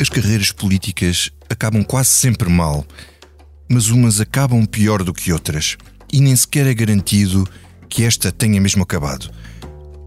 [0.00, 2.86] As carreiras políticas acabam quase sempre mal,
[3.68, 5.76] mas umas acabam pior do que outras,
[6.10, 7.46] e nem sequer é garantido
[7.86, 9.30] que esta tenha mesmo acabado.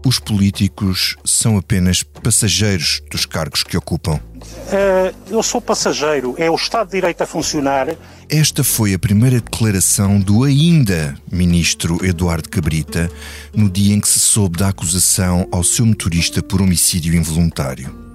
[0.04, 4.16] Os políticos são apenas passageiros dos cargos que ocupam.
[4.16, 7.96] Uh, eu sou passageiro, é o Estado de Direito a funcionar.
[8.28, 13.08] Esta foi a primeira declaração do ainda ministro Eduardo Cabrita
[13.54, 18.13] no dia em que se soube da acusação ao seu motorista por homicídio involuntário.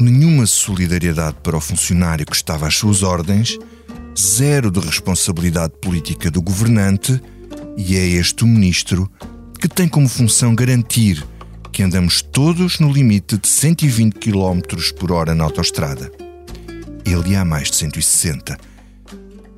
[0.00, 3.58] Nenhuma solidariedade para o funcionário que estava às suas ordens,
[4.16, 7.20] zero de responsabilidade política do governante,
[7.76, 9.10] e é este o ministro
[9.60, 11.26] que tem como função garantir
[11.72, 14.60] que andamos todos no limite de 120 km
[14.98, 16.12] por hora na autoestrada.
[17.04, 18.56] Ele há mais de 160.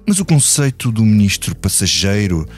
[0.06, 2.48] Mas o conceito do ministro passageiro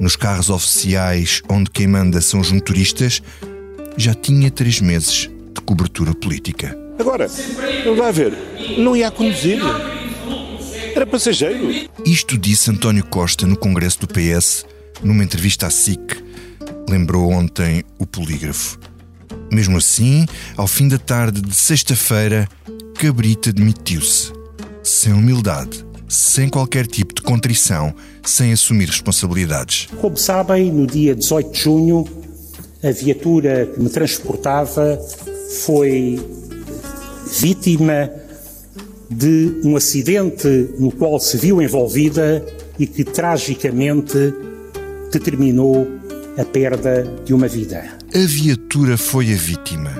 [0.00, 3.22] nos carros oficiais onde quem manda são os motoristas
[3.96, 6.85] já tinha três meses de cobertura política.
[6.98, 7.28] Agora,
[7.96, 8.32] vai ver,
[8.78, 9.60] não ia conduzir.
[10.94, 11.68] Era passageiro.
[12.04, 14.64] Isto disse António Costa no Congresso do PS,
[15.02, 16.24] numa entrevista à SIC,
[16.88, 18.78] lembrou ontem o polígrafo.
[19.52, 22.48] Mesmo assim, ao fim da tarde de sexta-feira,
[22.98, 24.32] Cabrita demitiu-se.
[24.82, 27.94] Sem humildade, sem qualquer tipo de contrição,
[28.24, 29.88] sem assumir responsabilidades.
[30.00, 32.08] Como sabem, no dia 18 de junho,
[32.82, 34.98] a viatura que me transportava
[35.64, 36.20] foi
[37.38, 38.10] vítima
[39.10, 42.44] de um acidente no qual se viu envolvida
[42.78, 44.34] e que tragicamente
[45.12, 45.86] determinou
[46.36, 47.84] a perda de uma vida.
[48.14, 49.90] A viatura foi a vítima.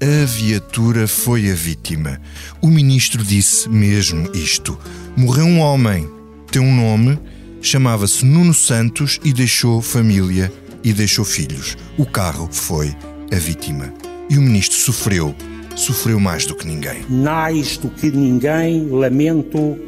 [0.00, 2.20] A viatura foi a vítima.
[2.60, 4.78] O ministro disse mesmo isto.
[5.16, 6.08] Morreu um homem,
[6.50, 7.18] tem um nome,
[7.60, 11.76] chamava-se Nuno Santos e deixou família e deixou filhos.
[11.96, 12.94] O carro foi
[13.32, 13.92] a vítima.
[14.28, 15.34] E o ministro sofreu,
[15.76, 17.04] sofreu mais do que ninguém.
[17.08, 19.78] Mais do que ninguém, lamento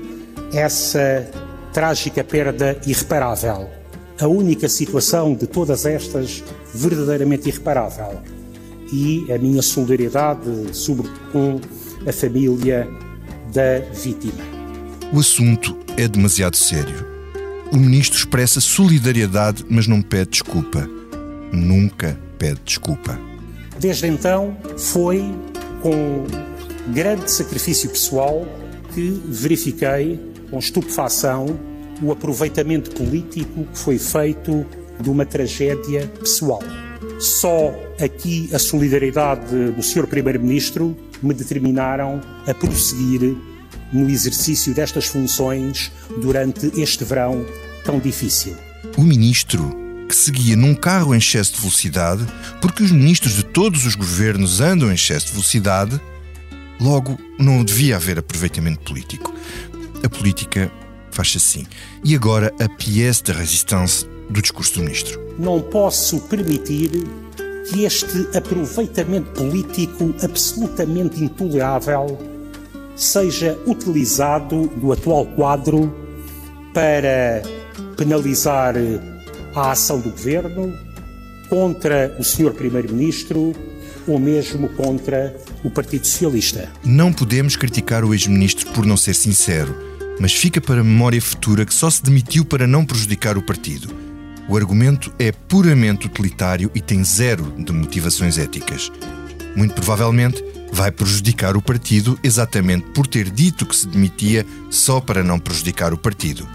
[0.53, 1.29] essa
[1.73, 3.69] trágica perda irreparável
[4.21, 6.43] a única situação de todas estas
[6.73, 8.21] verdadeiramente irreparável.
[8.93, 11.61] E a minha solidariedade, sobretudo com
[12.09, 12.89] a família
[13.53, 14.45] da vítima.
[15.13, 17.07] O assunto é demasiado sério.
[17.73, 20.89] O ministro expressa solidariedade, mas não pede desculpa.
[21.53, 23.19] Nunca pede desculpa.
[23.81, 25.25] Desde então, foi
[25.85, 26.25] com
[26.95, 28.49] grande sacrifício pessoal
[28.95, 30.19] que verifiquei
[30.51, 31.61] com estupefação
[32.03, 34.65] o aproveitamento político que foi feito
[34.99, 36.63] de uma tragédia pessoal.
[37.21, 40.07] Só aqui a solidariedade do Sr.
[40.07, 43.37] Primeiro-Ministro me determinaram a prosseguir
[43.93, 45.93] no exercício destas funções
[46.23, 47.45] durante este verão
[47.85, 48.57] tão difícil.
[48.97, 52.27] O ministro que seguia num carro em excesso de velocidade,
[52.61, 56.01] porque os ministros de todos os governos andam em excesso de velocidade,
[56.81, 59.35] logo não devia haver aproveitamento político.
[60.03, 60.71] A política
[61.11, 61.67] faz assim.
[62.03, 65.21] E agora a pièce de résistance do discurso do ministro.
[65.39, 66.91] Não posso permitir
[67.71, 72.19] que este aproveitamento político absolutamente intolerável
[72.95, 75.93] seja utilizado do atual quadro
[76.73, 77.43] para
[77.97, 78.75] penalizar
[79.55, 80.73] a ação do governo
[81.49, 82.53] contra o Sr.
[82.53, 83.55] Primeiro-Ministro
[84.07, 86.71] ou mesmo contra o Partido Socialista.
[86.85, 91.65] Não podemos criticar o ex-ministro por não ser sincero mas fica para a memória futura
[91.65, 93.95] que só se demitiu para não prejudicar o partido.
[94.49, 98.93] O argumento é puramente utilitário e tem zero de motivações éticas.
[99.57, 105.23] Muito provavelmente vai prejudicar o partido exatamente por ter dito que se demitia só para
[105.23, 106.47] não prejudicar o partido.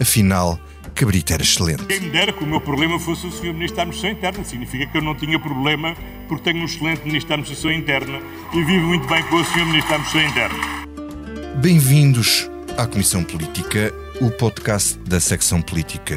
[0.00, 0.58] Afinal,
[0.96, 1.84] Cabrita era excelente.
[1.84, 3.52] Quem me dera que o meu problema fosse o Sr.
[3.52, 4.44] Ministro da Administração Interna.
[4.44, 5.94] Significa que eu não tinha problema
[6.26, 8.18] porque tenho um excelente Ministro da Administração Interna
[8.54, 9.66] e vivo muito bem com o Sr.
[9.66, 11.56] Ministro da Administração Interna.
[11.56, 13.92] Bem-vindos à Comissão Política,
[14.22, 16.14] o podcast da secção política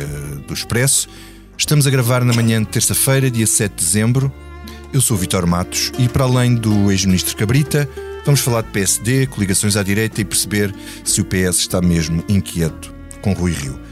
[0.47, 1.09] do Expresso.
[1.57, 4.31] Estamos a gravar na manhã de terça-feira, dia 7 de dezembro.
[4.93, 7.87] Eu sou o Vitor Matos e, para além do ex-ministro Cabrita,
[8.23, 10.73] vamos falar de PSD, coligações à direita e perceber
[11.03, 13.88] se o PS está mesmo inquieto com Rui Rio.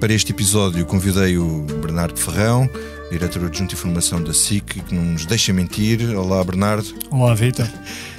[0.00, 2.68] Para este episódio, convidei o Bernardo Ferrão,
[3.10, 6.14] diretor adjunto de informação da SIC, que não nos deixa mentir.
[6.14, 6.86] Olá, Bernardo.
[7.10, 7.66] Olá, Vitor.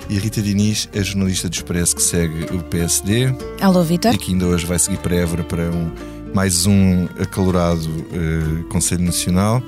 [0.09, 3.31] E a Rita Diniz é jornalista do Expresso que segue o PSD.
[3.61, 4.11] Alô, Vitor.
[4.11, 5.91] E que ainda hoje vai seguir para Évora para um,
[6.33, 9.61] mais um acalorado uh, Conselho Nacional.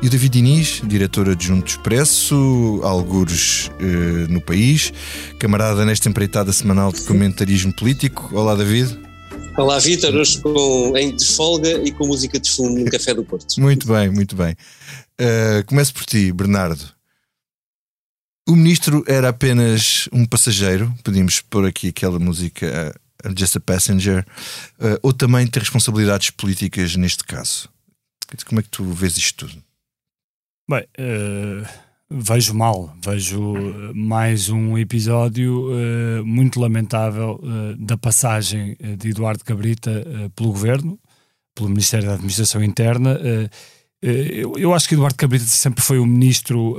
[0.00, 4.92] E o David Diniz, diretor adjunto do Expresso, algures uh, no país,
[5.40, 8.30] camarada nesta empreitada semanal de comentarismo político.
[8.32, 9.13] Olá, David.
[9.56, 13.24] Olá, Vitor, hoje com, em de folga e com música de fundo no Café do
[13.24, 13.60] Porto.
[13.60, 14.56] muito bem, muito bem.
[15.20, 16.92] Uh, começo por ti, Bernardo.
[18.48, 22.92] O ministro era apenas um passageiro, podíamos pôr aqui aquela música
[23.24, 24.26] uh, Just a Passenger,
[24.80, 27.68] uh, ou também ter responsabilidades políticas neste caso?
[28.46, 29.62] Como é que tu vês isto tudo?
[30.68, 33.54] Bem, uh, vejo mal, vejo
[33.94, 40.04] mais um episódio uh, muito lamentável uh, da passagem de Eduardo Cabrita
[40.36, 40.98] pelo governo,
[41.54, 43.18] pelo Ministério da Administração Interna.
[44.02, 46.76] Eu, eu, acho que Eduardo Cabrita sempre foi um ministro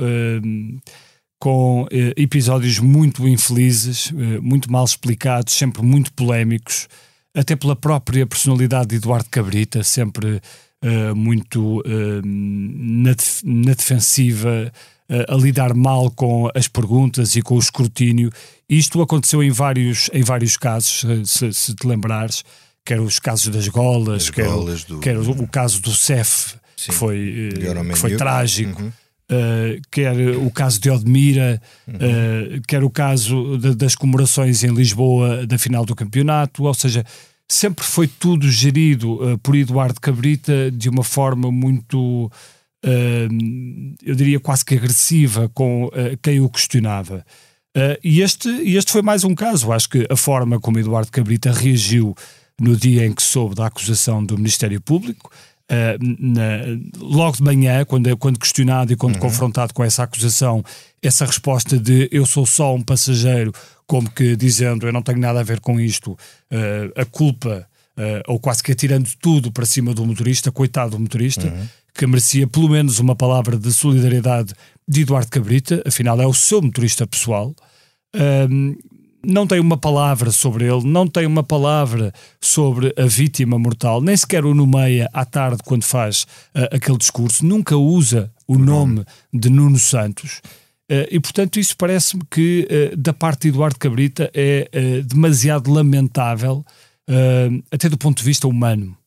[1.40, 6.88] com eh, episódios muito infelizes, eh, muito mal explicados, sempre muito polémicos,
[7.36, 10.42] até pela própria personalidade de Eduardo Cabrita, sempre
[10.82, 11.84] eh, muito
[12.24, 14.72] na, def na, defensiva,
[15.28, 18.32] a lidar mal com as perguntas e com o escrutínio.
[18.68, 22.44] Isto aconteceu em vários, em vários casos, se, se te lembrares,
[22.84, 25.00] quer os casos das golas, quer, golas do...
[25.00, 27.50] quer o, o, caso do CEF, Sim, que foi,
[27.92, 28.82] que foi trágico.
[28.82, 28.92] Uhum
[29.26, 31.96] Uh, quer o caso de Odmira, uhum.
[31.96, 37.04] uh, quer o caso de, das comemorações em Lisboa da final do campeonato, ou seja,
[37.50, 42.32] sempre foi tudo gerido uh, por Eduardo Cabrita de uma forma muito,
[44.04, 45.90] eu diria quase que agressiva com
[46.22, 47.26] quem o questionava.
[48.04, 49.72] e este, este foi mais um caso.
[49.72, 52.16] Acho que a forma como Eduardo Cabrita reagiu
[52.60, 55.32] no dia em que soube da acusação do Ministério Público
[55.66, 59.22] Uh, na, logo de manhã, quando, quando questionado e quando uhum.
[59.22, 60.64] confrontado com essa acusação,
[61.02, 63.52] essa resposta de eu sou só um passageiro,
[63.88, 67.68] como que dizendo eu não tenho nada a ver com isto, uh, a culpa,
[68.28, 71.68] ou quase que atirando tudo para cima do motorista, coitado do motorista, uhum.
[71.94, 74.54] que merecia pelo menos uma palavra de solidariedade
[74.88, 77.56] de Eduardo Cabrita, afinal é o seu motorista pessoal
[79.26, 84.16] não tem uma palavra sobre ele, não tem uma palavra sobre a vítima mortal, nem
[84.16, 89.04] sequer o nomeia à tarde quando faz uh, aquele discurso, nunca usa o nome
[89.34, 90.42] de Nuno Santos.
[90.90, 96.64] Uh, e portanto, isso parece-me que uh, da parte de Eduardo Cabrita é demasiado lamentável,
[97.72, 98.98] até do ponto de vista humano.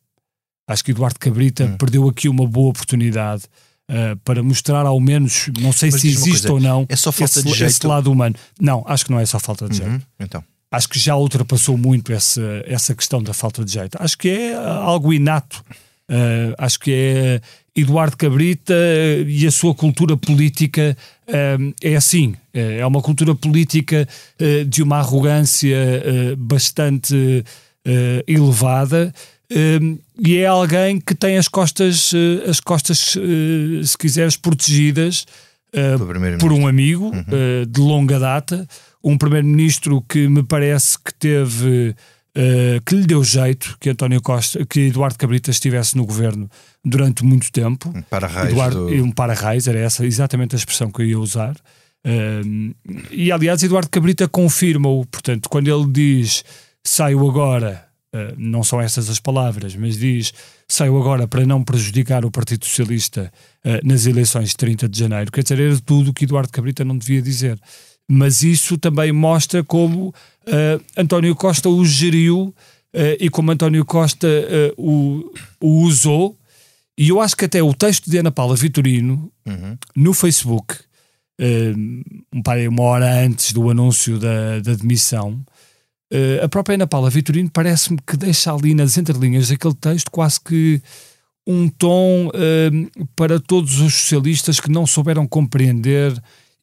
[0.68, 1.76] Acho que Eduardo Cabrita hum.
[1.78, 3.44] perdeu aqui uma boa oportunidade
[3.90, 7.10] uh, para mostrar ao menos, não sei Mas se existe coisa, ou não, é só
[7.10, 7.70] falta esse, de jeito.
[7.70, 8.34] esse lado humano.
[8.60, 10.06] Não, acho que não é só falta de uhum, jeito.
[10.20, 10.44] Então.
[10.70, 13.96] Acho que já ultrapassou muito essa, essa questão da falta de jeito.
[13.98, 15.64] Acho que é algo inato.
[16.10, 17.40] Uh, acho que é
[17.74, 18.74] Eduardo Cabrita
[19.26, 20.96] e a sua cultura política
[21.26, 22.34] uh, é assim.
[22.52, 24.06] É uma cultura política
[24.38, 25.74] uh, de uma arrogância
[26.36, 27.44] bastante
[28.26, 29.12] elevada
[29.50, 35.24] Uh, e é alguém que tem as costas, uh, as costas uh, se quiseres, protegidas
[35.72, 35.96] eh,
[36.38, 37.24] por um amigo uhum.
[37.30, 38.66] Eh, de longa data,
[39.04, 41.94] um primeiro-ministro que me parece que teve
[42.86, 46.48] que lhe deu jeito que António Costa, que Eduardo Cabrita estivesse no governo
[46.84, 47.92] durante muito tempo.
[47.92, 48.54] Um para-raiz.
[48.74, 48.86] Do...
[48.86, 51.56] Um para-raiz, era essa exatamente a expressão que eu ia usar.
[53.10, 56.44] e aliás, Eduardo Cabrita confirma-o, portanto, quando ele diz
[56.86, 60.32] saiu agora Uh, não são essas as palavras, mas diz
[60.66, 63.30] saiu agora para não prejudicar o Partido Socialista
[63.62, 65.30] uh, nas eleições de 30 de janeiro.
[65.30, 67.60] Quer dizer, era tudo o que Eduardo Cabrita não devia dizer.
[68.10, 72.54] Mas isso também mostra como uh, António Costa o geriu
[73.20, 74.26] e como António Costa
[74.78, 75.30] o,
[75.60, 76.34] o, usou.
[76.96, 79.76] E eu acho que até o texto de Ana Paula Vitorino uhum.
[79.94, 80.74] no Facebook,
[81.38, 82.02] um,
[82.70, 85.38] uma hora antes do anúncio da, da demissão,
[86.12, 90.40] Uh, a própria Ana Paula Vitorino parece-me que deixa ali nas entrelinhas daquele texto quase
[90.40, 90.80] que
[91.46, 96.14] um tom uh, para todos os socialistas que não souberam compreender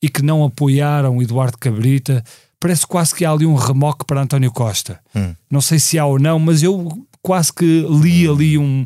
[0.02, 2.24] e que não apoiaram Eduardo Cabrita.
[2.60, 5.00] Parece quase que há ali um remoque para António Costa.
[5.16, 5.36] Hum.
[5.50, 8.86] Não sei se há ou não, mas eu quase que li ali um,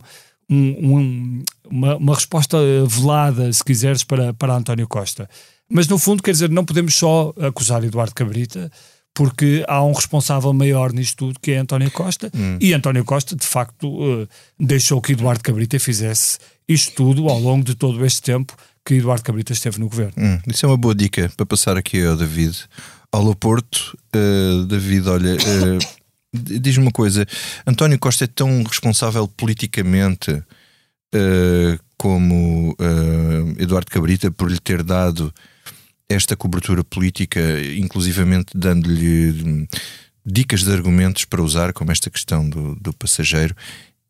[0.50, 5.30] um, um, uma, uma, resposta velada, se quiseres, para, para António Costa.
[5.70, 8.72] Mas no fundo, quer dizer, não podemos só acusar Eduardo Cabrita
[9.14, 12.58] porque há um responsável maior nisto tudo que é António Costa hum.
[12.62, 14.28] e António Costa de facto uh,
[14.60, 16.38] deixou que Eduardo Cabrita fizesse
[16.68, 20.14] isto tudo ao longo de todo este tempo que Eduardo Cabrita esteve no governo.
[20.18, 22.58] Hum, isso é uma boa dica para passar aqui ao David.
[23.12, 25.80] Ao Porto, uh, David, olha, uh,
[26.34, 27.26] diz-me uma coisa:
[27.68, 30.42] António Costa é tão responsável politicamente
[31.98, 32.78] como
[33.58, 35.34] Eduardo Cabrita por lhe ter dado
[36.10, 37.40] esta cobertura política,
[37.78, 39.68] inclusivamente dando-lhe hum,
[40.26, 43.56] dicas de argumentos para usar, como esta questão do, do passageiro,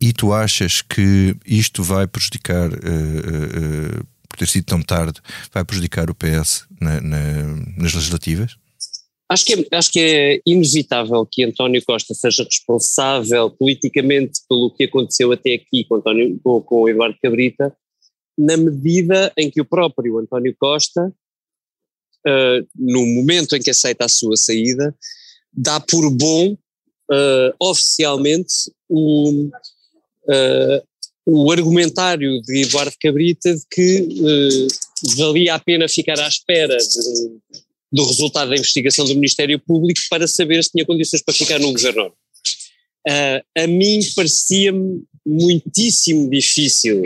[0.01, 5.19] e tu achas que isto vai prejudicar, uh, uh, por ter sido tão tarde,
[5.53, 7.43] vai prejudicar o PS na, na,
[7.77, 8.55] nas legislativas?
[9.31, 14.85] Acho que, é, acho que é inevitável que António Costa seja responsável politicamente pelo que
[14.85, 17.75] aconteceu até aqui com, António, com, com Eduardo Cabrita,
[18.37, 21.13] na medida em que o próprio António Costa
[22.27, 24.95] uh, no momento em que aceita a sua saída,
[25.51, 30.81] dá por bom uh, oficialmente o, uh,
[31.25, 34.07] o argumentário de Eduardo Cabrita de que
[35.15, 37.59] valia a pena ficar à espera de,
[37.91, 41.71] do resultado da investigação do Ministério Público para saber se tinha condições para ficar no
[41.71, 42.13] governo.
[43.57, 47.01] A mim parecia-me muitíssimo difícil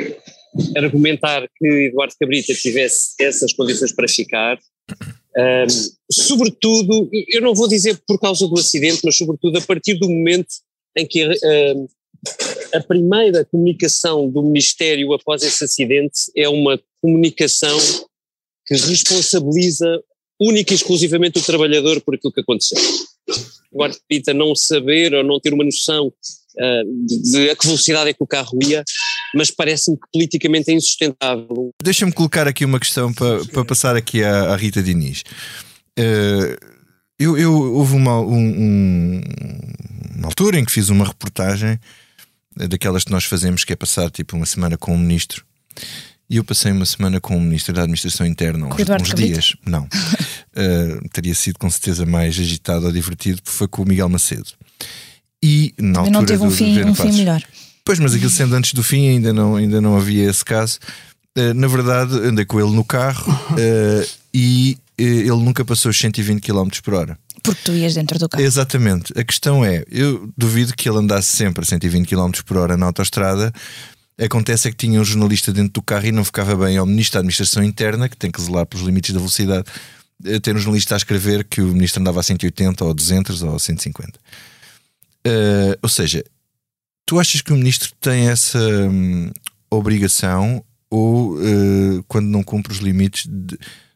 [0.75, 4.59] argumentar que Eduardo Cabrita tivesse essas condições para ficar,
[4.91, 5.67] um,
[6.11, 10.49] sobretudo, eu não vou dizer por causa do acidente, mas sobretudo a partir do momento
[10.95, 11.89] em que uh,
[12.73, 17.77] a primeira comunicação do Ministério após esse acidente é uma comunicação
[18.65, 20.01] que responsabiliza
[20.39, 22.77] única e exclusivamente o trabalhador por aquilo que aconteceu.
[23.73, 26.13] Agora, Pita não saber ou não ter uma noção
[26.55, 28.83] uh, de, de a que velocidade é que o carro ia,
[29.35, 31.71] mas parece-me que politicamente é insustentável.
[31.81, 35.23] Deixa-me colocar aqui uma questão para, para passar aqui à, à Rita Diniz.
[35.99, 36.73] Uh,
[37.19, 39.21] eu, eu, houve uma, um, um,
[40.15, 41.79] uma altura em que fiz uma reportagem
[42.55, 45.45] daquelas que nós fazemos, que é passar tipo uma semana com o ministro.
[46.29, 49.55] E eu passei uma semana com o Ministro da Administração Interna, uns, uns dias.
[49.65, 49.83] Não.
[49.83, 54.47] uh, teria sido com certeza mais agitado ou divertido, porque foi com o Miguel Macedo.
[55.43, 56.19] E na altura.
[56.19, 57.43] Não teve um, fim, um fim melhor.
[57.83, 60.79] Pois, mas aquilo sendo antes do fim, ainda não, ainda não havia esse caso.
[61.37, 66.41] Uh, na verdade, andei com ele no carro uh, e ele nunca passou os 120
[66.41, 67.17] km por hora.
[67.43, 68.41] Porque tu ias dentro do carro.
[68.41, 69.11] Exatamente.
[69.19, 72.85] A questão é, eu duvido que ele andasse sempre a 120 km por hora na
[72.85, 73.51] autostrada,
[74.21, 77.13] Acontece é que tinha um jornalista dentro do carro e não ficava bem ao Ministro
[77.13, 79.65] da Administração Interna, que tem que zelar pelos limites da velocidade,
[80.41, 84.19] ter um jornalista a escrever que o Ministro andava a 180 ou 200 ou 150.
[85.25, 86.23] Uh, eh, ou seja,
[87.05, 89.31] tu achas que o Ministro tem essa hum,
[89.69, 93.27] obrigação ou uh, quando não cumpre os limites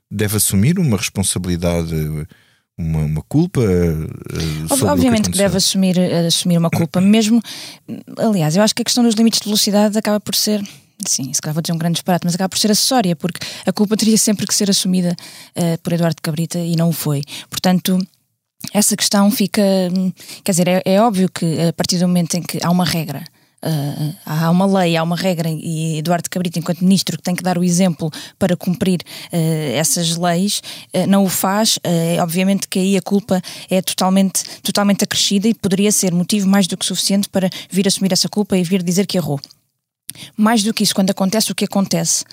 [0.09, 1.93] deve assumir uma responsabilidade?
[2.77, 3.59] uma, uma culpa?
[3.59, 7.41] Uh, Obviamente que, que, deve assumir, assumir uma culpa, mesmo.
[8.17, 10.63] Aliás, eu acho que a questão dos limites de velocidade acaba por ser.
[11.05, 13.71] Sim, se calhar vou dizer um grande disparate, mas acaba por ser acessória, porque a
[13.71, 15.15] culpa teria sempre que ser assumida
[15.55, 17.21] uh, por Eduardo Cabrita e não o foi.
[17.49, 17.99] Portanto,
[18.73, 19.61] essa questão fica.
[20.43, 23.23] Quer dizer, é, é óbvio que a partir do momento em que há uma regra
[23.57, 27.41] Uh, há uma lei, há uma regra, e Eduardo Cabrita, enquanto ministro, que tem que
[27.41, 29.01] dar o exemplo para cumprir
[29.33, 30.61] uh, essas leis,
[30.93, 31.79] uh, não o faz.
[32.21, 36.77] obviamente que aí a culpa é totalmente, totalmente acrescida e poderia ser motivo mais do
[36.77, 39.39] que suficiente para vir assumir essa culpa e vir dizer que errou.
[40.37, 42.23] Mais do que isso, quando acontece o que acontece,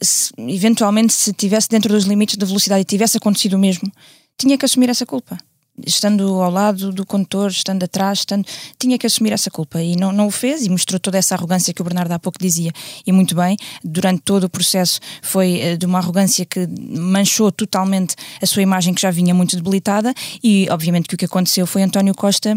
[0.00, 3.90] se, eventualmente, se tivesse dentro dos limites da velocidade e tivesse acontecido o mesmo,
[4.38, 5.36] tinha que assumir essa culpa
[5.84, 8.46] estando ao lado do condutor, estando atrás, estando,
[8.78, 11.72] tinha que assumir essa culpa e não, não o fez e mostrou toda essa arrogância
[11.74, 12.72] que o Bernardo há pouco dizia.
[13.06, 18.14] E muito bem, durante todo o processo foi uh, de uma arrogância que manchou totalmente
[18.40, 21.82] a sua imagem que já vinha muito debilitada e obviamente que o que aconteceu foi
[21.82, 22.54] António Costa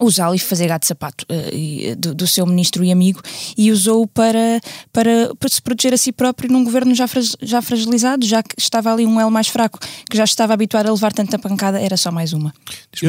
[0.00, 3.20] usá-lo e fazer gato de sapato uh, do, do, seu ministro e amigo
[3.56, 4.60] e usou-o para,
[4.92, 7.06] para, para se proteger a si próprio num governo já,
[7.42, 9.78] já fragilizado, já que estava ali um elo mais fraco,
[10.10, 12.52] que já estava habituado a levar tanta pancada, era só mais uma.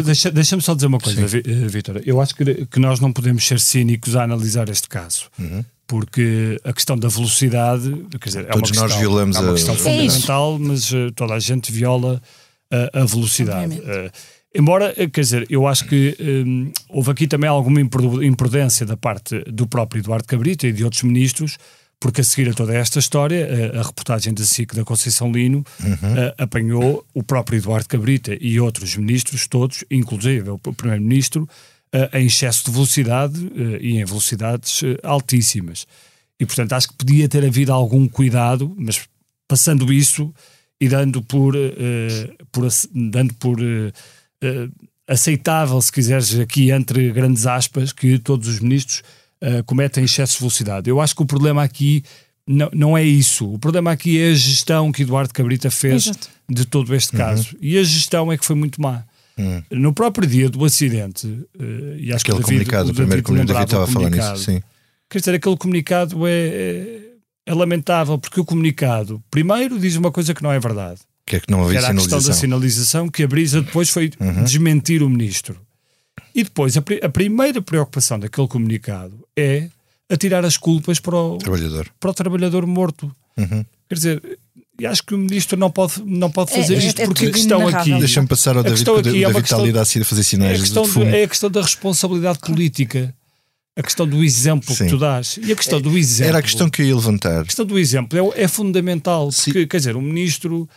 [0.03, 2.01] Deixa-me deixa só dizer uma coisa, eh, Vitor.
[2.05, 5.25] Eu acho que, que nós não podemos ser cínicos a analisar este caso.
[5.39, 7.89] Uhum porque a questão da velocidade,
[8.19, 9.77] quer dizer, é Todos uma questão, nós violamos é uma questão a...
[9.77, 12.21] fundamental, é mas uh, toda a gente viola
[12.69, 13.79] a, a velocidade.
[13.79, 14.11] Uh,
[14.53, 19.39] Embora, eh, quer dizer, eu acho que hum, houve aqui também alguma imprudência da parte
[19.51, 21.57] do próprio Eduardo Cabrita e de outros ministros,
[21.99, 25.31] porque a seguir a toda esta história, a, eh, a reportagem da SIC da Conceição
[25.31, 26.13] Lino uhum.
[26.15, 31.47] a, eh, apanhou o próprio Eduardo Cabrita e outros ministros, todos, inclusive o Primeiro-Ministro,
[32.13, 35.87] em excesso de velocidade e em velocidades altíssimas.
[36.37, 39.07] E, portanto, acho que podia ter havido algum cuidado, mas
[39.47, 40.31] passando isso
[40.81, 41.55] e dando por,
[42.51, 43.57] por dando por
[44.43, 49.03] uh, aceitável, se quiseres, aqui entre grandes aspas, que todos os ministros
[49.41, 50.89] uh, cometem excesso de velocidade.
[50.89, 52.03] Eu acho que o problema aqui
[52.45, 53.53] não, não é isso.
[53.53, 56.29] O problema aqui é a gestão que Eduardo Cabrita fez Exato.
[56.49, 57.17] de todo este uhum.
[57.17, 57.49] caso.
[57.53, 57.59] Uhum.
[57.61, 59.03] E a gestão é que foi muito má.
[59.37, 59.63] Uhum.
[59.71, 63.23] No próprio dia do acidente, uh, e acho aquele que o David, comunicado, o, primeiro
[63.23, 64.61] comunicado David estava a falar nisso, sim.
[65.09, 66.99] Quer dizer, aquele comunicado é, é,
[67.45, 70.99] é lamentável, porque o comunicado, primeiro, diz uma coisa que não é verdade.
[71.27, 72.17] Que é que não havia que era sinalização.
[72.17, 74.45] a questão da sinalização que a Brisa depois foi uhum.
[74.45, 75.59] desmentir o ministro.
[76.33, 79.67] E depois a, a, primeira preocupação daquele comunicado é
[80.09, 83.13] atirar as culpas para o trabalhador, para o trabalhador morto.
[83.35, 83.65] Uhum.
[83.89, 84.39] Quer dizer,
[84.79, 87.29] e acho que o ministro não pode, não pode fazer é, isto, é, porque é
[87.29, 87.99] a questão aqui.
[87.99, 90.51] Deixa-me passar ao David, porque o David é está ali a fazer sinais.
[90.51, 93.13] É a, questão de, é a questão da responsabilidade política
[93.77, 94.85] a questão do exemplo Sim.
[94.85, 95.37] que tu dás.
[95.39, 96.29] E a questão do exemplo.
[96.29, 97.41] Era a questão que eu ia levantar.
[97.41, 99.67] A questão do exemplo é, é fundamental, porque, Sim.
[99.67, 100.67] quer dizer, o ministro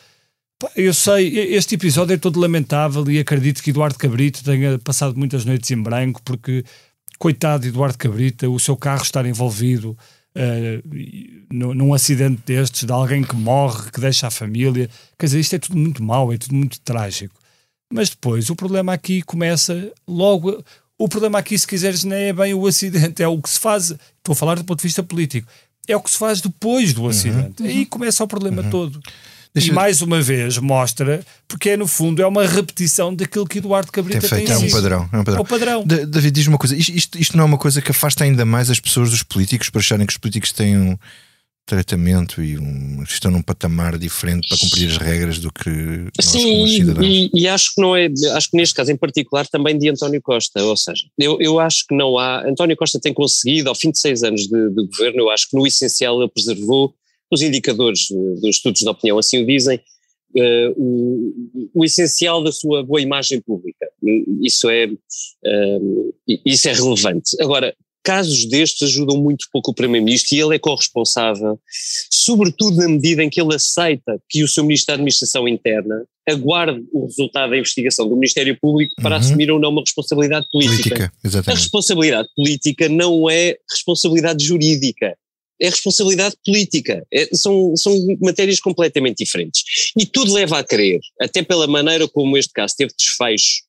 [0.76, 5.44] Eu sei, este episódio é todo lamentável e acredito que Eduardo Cabrito tenha passado muitas
[5.44, 6.64] noites em branco, porque,
[7.18, 9.96] coitado de Eduardo Cabrita, o seu carro estar envolvido
[10.36, 14.90] uh, num acidente destes, de alguém que morre, que deixa a família.
[15.18, 17.34] Quer dizer, isto é tudo muito mau, é tudo muito trágico.
[17.92, 20.62] Mas depois, o problema aqui começa logo.
[20.98, 23.90] O problema aqui, se quiseres, não é bem o acidente, é o que se faz.
[23.90, 25.48] Estou a falar do ponto de vista político.
[25.88, 27.08] É o que se faz depois do uhum.
[27.08, 27.62] acidente.
[27.62, 27.68] Uhum.
[27.68, 28.70] Aí começa o problema uhum.
[28.70, 29.00] todo.
[29.52, 33.58] Deixa e mais uma vez mostra, porque é no fundo é uma repetição daquilo que
[33.58, 34.46] Eduardo Cabrita tem feito.
[34.46, 35.38] Tem é, um padrão, é um padrão.
[35.38, 35.84] É o padrão.
[35.84, 38.78] David, diz uma coisa: isto, isto, não é uma coisa que afasta ainda mais as
[38.78, 40.96] pessoas dos políticos para acharem que os políticos têm um
[41.66, 46.64] tratamento e um, estão num patamar diferente para cumprir as regras do que nós Sim,
[47.00, 50.20] e, e, acho que não é, acho que neste caso em particular também de António
[50.20, 53.92] Costa, ou seja, eu, eu acho que não há, António Costa tem conseguido ao fim
[53.92, 56.92] de seis anos de, de governo, eu acho que no essencial ele preservou
[57.30, 59.80] os indicadores dos estudos de opinião assim o dizem,
[60.36, 63.86] uh, o, o, essencial da sua boa imagem pública.
[64.42, 67.36] Isso é, uh, isso é relevante.
[67.40, 71.58] Agora, casos destes ajudam muito pouco o Primeiro-Ministro e ele é corresponsável,
[72.10, 76.82] sobretudo na medida em que ele aceita que o seu Ministro da Administração Interna aguarde
[76.92, 79.20] o resultado da investigação do Ministério Público para uhum.
[79.20, 81.12] assumir ou não uma responsabilidade política.
[81.22, 85.16] política a responsabilidade política não é responsabilidade jurídica
[85.60, 87.06] é responsabilidade política.
[87.12, 89.62] É, são, são matérias completamente diferentes.
[89.96, 93.62] E tudo leva a crer, até pela maneira como este caso teve desfecho,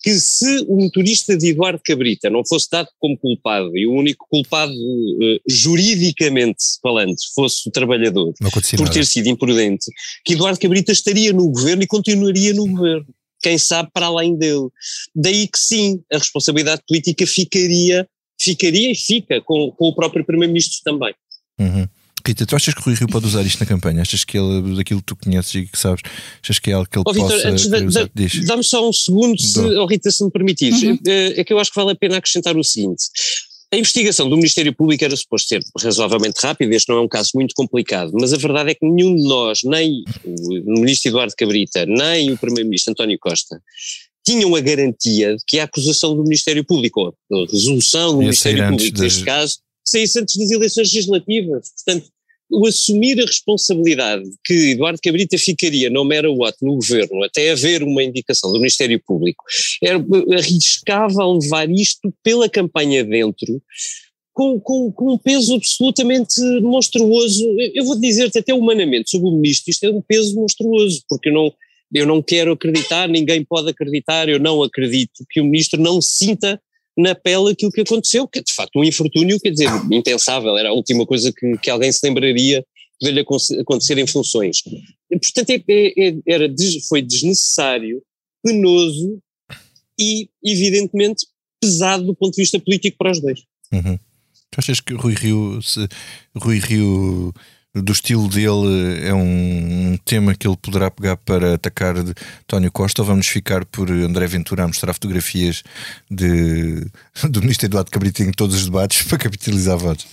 [0.00, 4.26] que se o motorista de Eduardo Cabrita não fosse dado como culpado e o único
[4.28, 8.32] culpado uh, juridicamente falando fosse o trabalhador
[8.76, 9.86] por ter sido imprudente,
[10.24, 13.06] que Eduardo Cabrita estaria no governo e continuaria no governo.
[13.40, 14.68] Quem sabe para além dele.
[15.14, 18.08] Daí que sim, a responsabilidade política ficaria,
[18.40, 21.14] ficaria e fica com, com o próprio Primeiro-Ministro também.
[21.58, 21.88] Uhum.
[22.26, 24.02] Rita, tu achas que o Rui Rio pode usar isto na campanha?
[24.02, 26.02] Achas que ele, daquilo que tu conheces e que sabes,
[26.42, 28.10] achas que é algo que ele oh, Victor, possa antes usar?
[28.44, 30.82] Dá-me só um segundo, se, oh, Rita, se me permitires.
[30.82, 30.98] Uhum.
[31.06, 33.04] É, é que eu acho que vale a pena acrescentar o seguinte.
[33.72, 37.30] A investigação do Ministério Público era suposto ser razoavelmente rápida, este não é um caso
[37.34, 41.84] muito complicado, mas a verdade é que nenhum de nós, nem o Ministro Eduardo Cabrita,
[41.84, 43.60] nem o Primeiro-Ministro António Costa,
[44.24, 48.68] tinham a garantia de que a acusação do Ministério Público, ou a resolução do Ministério
[48.68, 51.70] Público, neste caso, saísse antes das eleições legislativas.
[51.84, 52.08] Portanto,
[52.50, 57.82] o assumir a responsabilidade que Eduardo Cabrita ficaria no mera what no governo, até haver
[57.82, 59.44] uma indicação do Ministério Público,
[59.82, 59.98] era,
[60.34, 63.60] arriscava levar isto pela campanha dentro,
[64.32, 67.44] com, com, com, um peso absolutamente monstruoso.
[67.74, 71.52] Eu vou dizer-te até humanamente sobre o ministro, isto é um peso monstruoso, porque não,
[71.92, 76.60] eu não quero acreditar, ninguém pode acreditar, eu não acredito que o ministro não sinta
[76.98, 80.70] na pele aquilo que aconteceu, que é de facto um infortúnio, quer dizer, impensável, era
[80.70, 82.64] a última coisa que, que alguém se lembraria
[83.00, 84.62] de lhe acontecer em funções.
[85.08, 86.52] Portanto, é, é, é era,
[86.88, 88.02] foi desnecessário,
[88.42, 89.20] penoso
[89.96, 91.24] e, evidentemente,
[91.60, 93.44] pesado do ponto de vista político para os dois.
[93.72, 93.96] Uhum.
[94.50, 95.86] Tu achas que Rui Rio, se,
[96.34, 97.32] Rui Rio
[97.82, 102.12] do estilo dele é um, um, tema que ele poderá pegar para atacar de
[102.42, 105.62] António Costa ou vamos ficar por André Ventura a mostrar fotografias
[106.10, 106.86] de,
[107.30, 110.06] do ministro Eduardo Cabrita em todos os debates para capitalizar votos?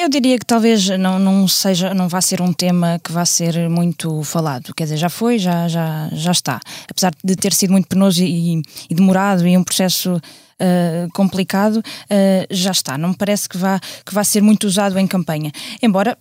[0.00, 3.68] Eu diria que talvez não, não seja, não vá ser um tema que vá ser
[3.68, 4.74] muito falado.
[4.74, 6.58] Quer dizer, já foi, já, já, já está.
[6.88, 10.18] Apesar de ter sido muito penoso e, e demorado e um processo
[10.60, 12.98] uh, complicado, uh, já está.
[12.98, 15.50] Não me parece que vá, que vá ser muito usado em campanha.
[15.82, 16.16] Embora,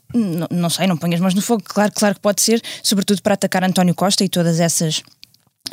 [0.52, 3.64] não sei, não ponhas mãos no fogo, claro, claro que pode ser, sobretudo para atacar
[3.64, 5.04] António Costa e todas essas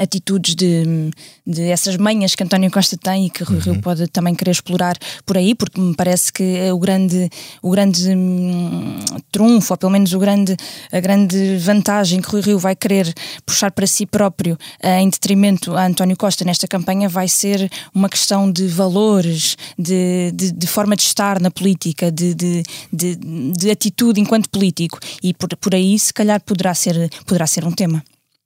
[0.00, 1.10] atitudes de,
[1.46, 3.62] de essas manhas que António Costa tem e que Rui uhum.
[3.62, 7.28] Rio pode também querer explorar por aí, porque me parece que é o grande,
[7.62, 8.98] o grande hum,
[9.30, 10.56] trunfo, ou pelo menos o grande,
[10.90, 13.12] a grande vantagem que Rui Rio vai querer
[13.44, 18.08] puxar para si próprio uh, em detrimento a António Costa nesta campanha vai ser uma
[18.08, 23.70] questão de valores, de, de, de forma de estar na política, de, de, de, de
[23.70, 28.02] atitude enquanto político e por, por aí se calhar poderá ser, poderá ser um tema.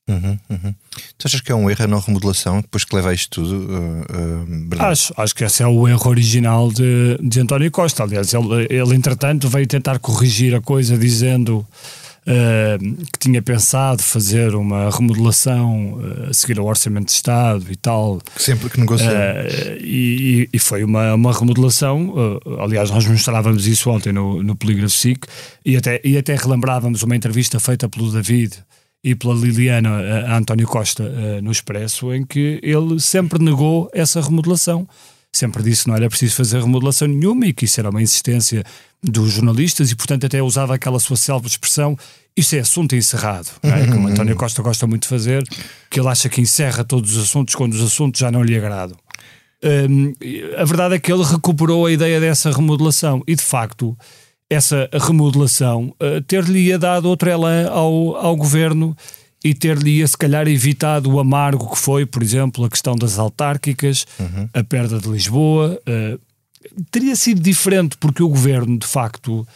[0.07, 0.75] Uhum, uhum.
[1.17, 3.57] Tu achas que é um erro a não remodelação depois que leva a isto tudo?
[3.57, 8.03] Uh, uh, acho, acho que esse é o erro original de, de António Costa.
[8.03, 11.67] Aliás, ele, ele entretanto veio tentar corrigir a coisa dizendo
[12.27, 18.21] uh, que tinha pensado fazer uma remodelação a seguir ao Orçamento de Estado e tal.
[18.37, 19.11] Sempre que negociou.
[19.81, 22.13] E, e, foi uma, uma remodelação.
[22.61, 25.25] aliás, nós mostrávamos isso ontem no, no Polígrafo SIC
[25.65, 28.63] e até, e até relembrávamos uma entrevista feita pelo David
[29.05, 29.91] e pela Liliana
[30.27, 34.89] a António Costa uh, no Expresso, em que ele sempre negou essa remodelação.
[35.31, 38.65] sempre disse que não era preciso fazer remodelação nenhuma e que isso era uma insistência
[39.03, 41.97] dos jornalistas e, portanto, até usava aquela sua selva expressão
[42.37, 43.87] isso é assunto encerrado, é?
[43.87, 45.45] como António Costa gosta muito de fazer,
[45.89, 48.97] que ele acha que encerra todos os assuntos quando os assuntos já não lhe agradam.
[49.63, 50.13] Um,
[50.59, 53.97] a verdade é que ele recuperou a ideia dessa remodelação e, de facto,
[54.49, 58.97] essa remodelação uh, ter-lhe dado outro elan ao, ao governo
[59.45, 64.07] e ter-lhe, se calhar, evitado o amargo que foi, por exemplo, a questão das autárquicas,
[64.19, 64.49] uhum.
[64.55, 65.79] a perda de Lisboa.
[65.87, 66.19] Uh,
[66.91, 69.47] teria sido diferente porque o governo, de facto,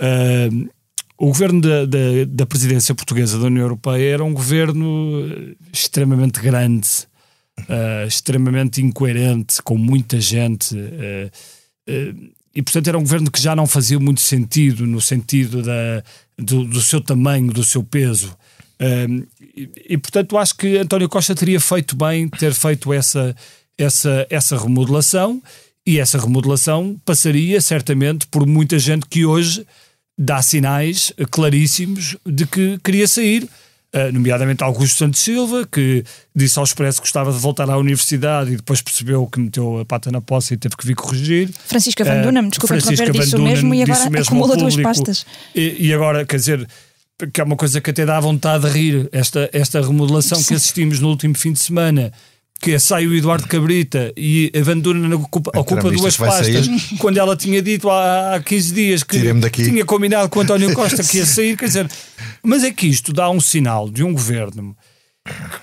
[0.00, 0.70] uh,
[1.18, 5.22] o governo da, da, da, presidência portuguesa da União Europeia era um governo
[5.70, 6.88] extremamente grande,
[7.58, 10.74] uh, extremamente incoerente, com muita gente.
[12.54, 16.02] E, portanto, era um governo que já não fazia muito sentido no sentido da,
[16.36, 18.36] do, do seu tamanho, do seu peso.
[19.56, 23.36] E, e, portanto, acho que António Costa teria feito bem ter feito essa,
[23.76, 25.42] essa, essa remodelação
[25.86, 29.66] e essa remodelação passaria certamente por muita gente que hoje
[30.18, 33.48] dá sinais claríssimos de que queria sair.
[33.92, 38.52] Uh, nomeadamente Augusto Santos Silva, que disse ao Expresso que gostava de voltar à universidade
[38.52, 41.50] e depois percebeu que meteu a pata na poça e teve que vir corrigir.
[41.66, 45.26] Francisca Van Dunham, uh, desculpa interromper, disse o mesmo e agora mesmo acumula duas pastas.
[45.56, 46.68] E, e, agora, quer dizer,
[47.32, 51.00] que é uma coisa que até dá vontade de rir, esta, esta remodelação que assistimos
[51.00, 52.12] no último fim de semana
[52.60, 56.68] que sai o Eduardo Cabrita e a Van Duren ocupa, ocupa duas pastas
[56.98, 59.18] quando ela tinha dito há, há 15 dias que
[59.50, 61.90] tinha combinado com António Costa que ia sair, quer dizer,
[62.42, 64.76] mas é que isto dá um sinal de um governo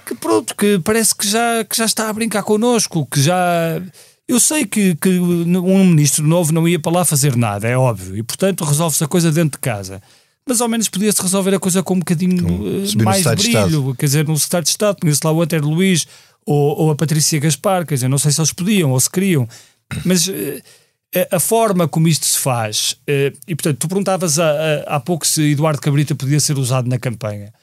[0.05, 3.81] que pronto, que parece que já, que já está a brincar connosco, que já
[4.27, 8.17] eu sei que, que um ministro novo não ia para lá fazer nada, é óbvio,
[8.17, 10.01] e portanto resolve-se a coisa dentro de casa.
[10.47, 14.25] Mas ao menos podia-se resolver a coisa com um bocadinho com, mais brilho, quer dizer,
[14.25, 16.07] no secretário de Estado, conhece lá o Walter Luís
[16.47, 19.47] ou, ou a Patrícia Gaspar, quer dizer, não sei se eles podiam ou se queriam,
[20.05, 20.33] mas uh,
[21.29, 25.51] a forma como isto se faz, uh, e portanto, tu perguntavas há, há pouco se
[25.51, 27.53] Eduardo Cabrita podia ser usado na campanha.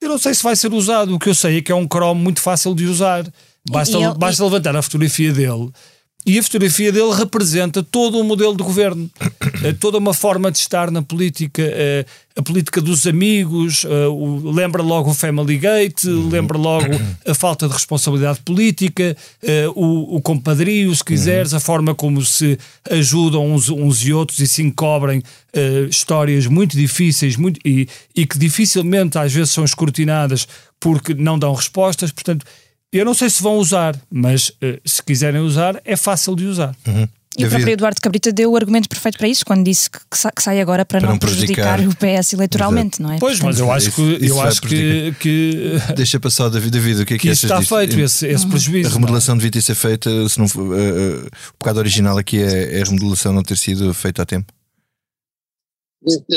[0.00, 1.86] Eu não sei se vai ser usado, o que eu sei é que é um
[1.86, 3.24] Chrome muito fácil de usar.
[3.70, 5.70] Basta, eu, basta levantar a fotografia dele
[6.26, 9.10] e a fotografia dele representa todo o modelo de governo,
[9.62, 13.88] eh, toda uma forma de estar na política, eh, a política dos amigos, eh,
[14.42, 16.86] lembra logo o Family Gate, lembra logo
[17.26, 19.16] a falta de responsabilidade política,
[19.74, 22.58] o, o compadrio, se quiseres, a forma como se
[22.90, 25.22] ajudam uns, uns e outros e se encobrem
[25.88, 30.48] histórias muito difíceis muito, e, e que dificilmente às vezes são escrutinadas
[30.80, 32.10] porque não dão respostas.
[32.10, 32.44] Portanto,
[32.98, 36.74] eu não sei se vão usar, mas uh, se quiserem usar, é fácil de usar.
[36.86, 37.08] Uhum.
[37.36, 40.42] E o próprio Eduardo Cabrita deu o argumento perfeito para isso, quando disse que, que
[40.42, 43.02] sai agora para, para não, não prejudicar, prejudicar, o PS eleitoralmente, Exato.
[43.02, 43.18] não é?
[43.18, 44.18] Pois, Portanto, mas eu acho que.
[44.24, 47.58] Eu acho que, que, Deixa passar, David, David o que é que, que isso está
[47.58, 47.76] disto?
[47.76, 48.50] feito, esse, esse uhum.
[48.50, 48.88] prejuízo.
[48.88, 48.94] A é?
[48.94, 49.38] remodelação não.
[49.38, 52.84] devia ter sido feita, se não, uh, uh, o pecado original aqui é, é a
[52.84, 54.52] remodelação não ter sido feita a tempo.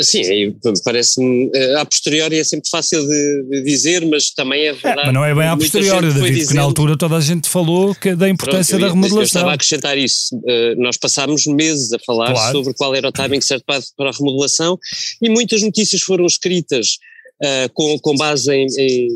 [0.02, 1.50] Sim, parece-me.
[1.54, 5.00] Eh, a posteriori é sempre fácil de, de dizer, mas também é verdade.
[5.00, 7.94] É, mas não é bem a posteriori, David, porque na altura toda a gente falou
[7.94, 9.20] que, da importância Pronto, da remodelação.
[9.20, 10.34] Eu estava a acrescentar isso.
[10.36, 12.56] Uh, nós passámos meses a falar claro.
[12.56, 14.78] sobre qual era o timing certo para, para a remodelação
[15.20, 16.98] e muitas notícias foram escritas
[17.42, 19.08] uh, com, com base em, em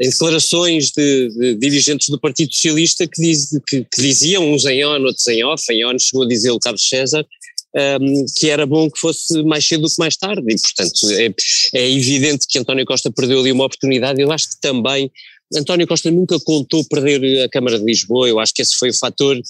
[0.00, 4.84] em declarações de, de, dirigentes do Partido Socialista que, diz, que, que, diziam, uns em
[4.84, 7.26] on, outros em off, em on chegou a dizer o Carlos César,
[8.00, 11.34] um, que era bom que fosse mais cedo do que mais tarde, e portanto é,
[11.74, 15.10] é evidente que António Costa perdeu ali uma oportunidade, eu acho que também
[15.54, 18.98] António Costa nunca contou perder a Câmara de Lisboa, eu acho que esse foi o
[18.98, 19.40] fator,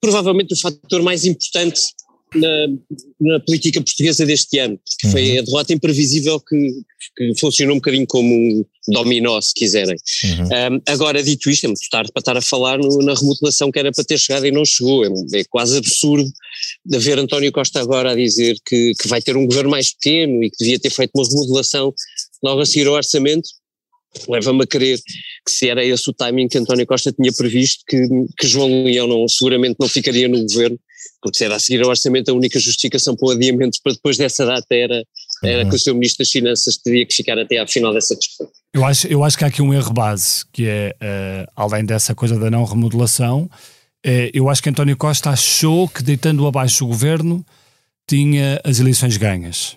[0.00, 1.80] provavelmente o fator mais importante
[2.34, 2.66] na,
[3.20, 5.38] na, política portuguesa deste ano, que foi uhum.
[5.38, 6.82] a derrota imprevisível que,
[7.16, 9.96] que, funcionou um bocadinho como um dominó, se quiserem.
[10.24, 10.76] Uhum.
[10.76, 13.78] Um, agora, dito isto, é muito tarde para estar a falar no, na remodelação que
[13.78, 15.04] era para ter chegado e não chegou.
[15.04, 15.08] É,
[15.40, 16.28] é quase absurdo
[16.84, 20.42] de ver António Costa agora a dizer que, que vai ter um governo mais pequeno
[20.42, 21.92] e que devia ter feito uma remodelação
[22.42, 23.48] logo a seguir ao orçamento
[24.26, 24.98] leva-me a crer
[25.44, 29.06] que se era esse o timing que António Costa tinha previsto, que, que João Leão
[29.06, 30.78] não, seguramente não ficaria no governo
[31.20, 34.16] porque se era a seguir ao orçamento, a única justificação para o adiamento para depois
[34.16, 35.04] dessa data era,
[35.42, 35.70] era uhum.
[35.70, 38.48] que o seu Ministro das Finanças teria que ficar até à final dessa discussão.
[38.72, 42.14] Eu acho, eu acho que há aqui um erro base, que é, uh, além dessa
[42.14, 46.88] coisa da não remodelação, uh, eu acho que António Costa achou que deitando abaixo o
[46.88, 47.44] governo
[48.06, 49.76] tinha as eleições ganhas.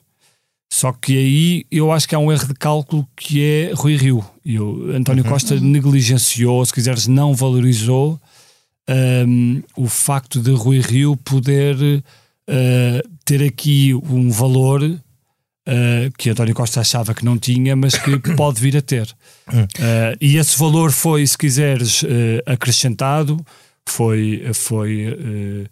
[0.72, 4.26] Só que aí eu acho que há um erro de cálculo que é Rui Rio.
[4.44, 4.56] E
[4.96, 5.30] António uhum.
[5.30, 8.20] Costa negligenciou, se quiseres, não valorizou
[9.28, 14.82] um, o facto de Rui Rio poder uh, ter aqui um valor
[15.68, 19.08] uh, que António Costa achava que não tinha, mas que pode vir a ter.
[19.48, 22.04] Uh, e esse valor foi, se quiseres,
[22.46, 23.44] acrescentado
[23.88, 25.68] foi, foi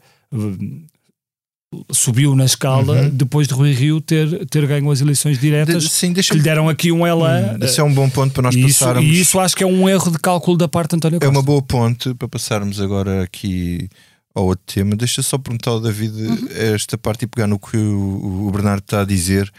[1.91, 3.10] subiu na escala uhum.
[3.10, 6.67] depois de Rui Rio ter, ter ganho as eleições diretas de, sim, que lhe deram
[6.67, 7.58] aqui um elan.
[7.60, 9.04] Hum, isso é um bom ponto para nós e passarmos.
[9.04, 11.32] Isso, e isso acho que é um erro de cálculo da parte de António Costa.
[11.32, 13.88] É uma boa ponte para passarmos agora aqui
[14.34, 14.96] ao outro tema.
[14.96, 16.48] Deixa só perguntar ao David uhum.
[16.74, 19.52] esta parte e pegar no que o, o Bernardo está a dizer.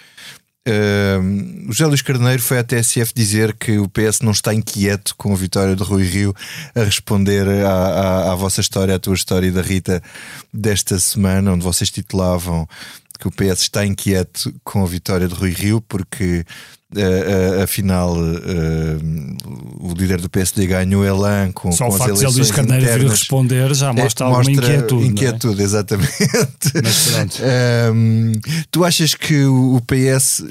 [0.69, 5.15] Uh, o José Luís Carneiro foi à TSF dizer que o PS não está inquieto
[5.17, 6.35] com a vitória de Rui Rio
[6.75, 10.03] a responder à, à, à vossa história, à tua história e da Rita
[10.53, 12.69] desta semana, onde vocês titulavam
[13.19, 16.45] que o PS está inquieto com a vitória de Rui Rio, porque
[16.97, 22.13] uh, uh, afinal uh, o líder do PSD ganhou Elan com, Só com o facto
[22.13, 23.03] as eleições de Luís Carneiro internas.
[23.03, 25.07] vir responder já mostra, é, mostra alguma inquietude.
[25.07, 25.65] Inquietude, é?
[25.65, 26.13] exatamente.
[26.83, 27.41] Mas
[27.95, 28.33] um,
[28.71, 30.43] tu achas que o PS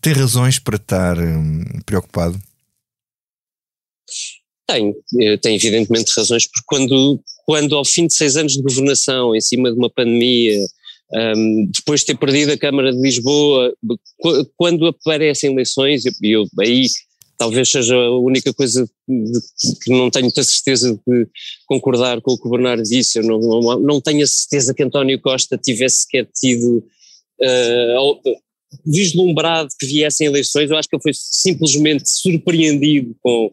[0.00, 2.40] tem razões para estar um, preocupado?
[4.66, 4.94] Tem,
[5.40, 9.70] tem evidentemente razões, porque quando, quando ao fim de seis anos de governação, em cima
[9.70, 10.56] de uma pandemia,
[11.14, 13.74] um, depois de ter perdido a Câmara de Lisboa,
[14.56, 16.86] quando aparecem eleições, eu, eu, aí
[17.36, 19.40] talvez seja a única coisa de,
[19.82, 21.26] que não tenho muita certeza de
[21.66, 24.82] concordar com o que o Bernardo disse, eu não, não, não tenho a certeza que
[24.82, 28.22] António Costa tivesse sequer tido uh,
[28.86, 33.50] vislumbrado que viessem eleições, eu acho que ele foi simplesmente surpreendido com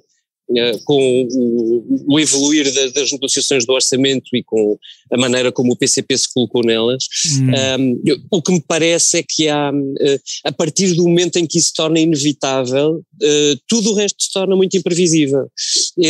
[0.84, 4.78] com o, o evoluir da, das negociações do orçamento e com
[5.12, 7.04] a maneira como o PCP se colocou nelas,
[7.40, 7.52] hum.
[7.80, 11.58] um, o que me parece é que há, uh, a partir do momento em que
[11.58, 15.48] isso se torna inevitável, uh, tudo o resto se torna muito imprevisível.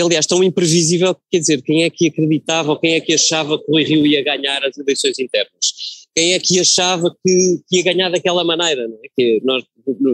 [0.04, 3.58] Aliás, tão imprevisível que, quer dizer, quem é que acreditava ou quem é que achava
[3.58, 6.00] que o Rio ia ganhar as eleições internas?
[6.16, 8.88] Quem é que achava que, que ia ganhar daquela maneira?
[8.88, 9.08] Não é?
[9.16, 9.64] Que nós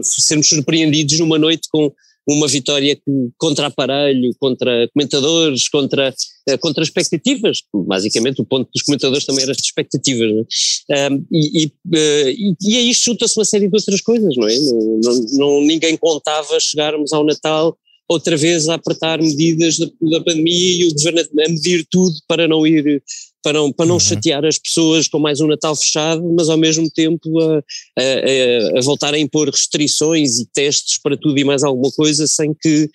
[0.02, 1.92] sermos surpreendidos numa noite com
[2.26, 2.98] uma vitória
[3.38, 6.12] contra aparelho, contra comentadores, contra,
[6.48, 7.62] eh, contra expectativas.
[7.72, 10.46] Basicamente, o ponto dos comentadores também era as expectativas.
[10.90, 11.08] É?
[11.08, 14.58] Um, e, eh, e, e a isto junta-se uma série de outras coisas, não é?
[14.58, 17.76] Não, não, não, ninguém contava chegarmos ao Natal
[18.08, 22.48] outra vez a apertar medidas da, da pandemia e o governo a medir tudo para
[22.48, 23.02] não ir
[23.46, 24.00] para não, para não uhum.
[24.00, 27.62] chatear as pessoas com mais um Natal fechado, mas ao mesmo tempo a,
[27.96, 32.52] a, a, voltar a impor restrições e testes para tudo e mais alguma coisa sem
[32.52, 32.90] que,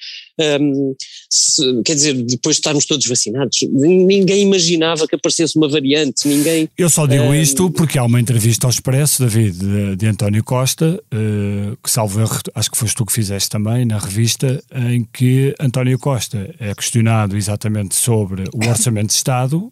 [0.59, 0.93] um,
[1.29, 6.67] se, quer dizer, depois de estarmos todos vacinados, ninguém imaginava que aparecesse uma variante, ninguém...
[6.77, 10.43] Eu só digo um, isto porque há uma entrevista ao Expresso, David, de, de António
[10.43, 15.07] Costa, uh, que salvo erro, acho que foste tu que fizeste também, na revista, em
[15.13, 19.71] que António Costa é questionado exatamente sobre o Orçamento de Estado,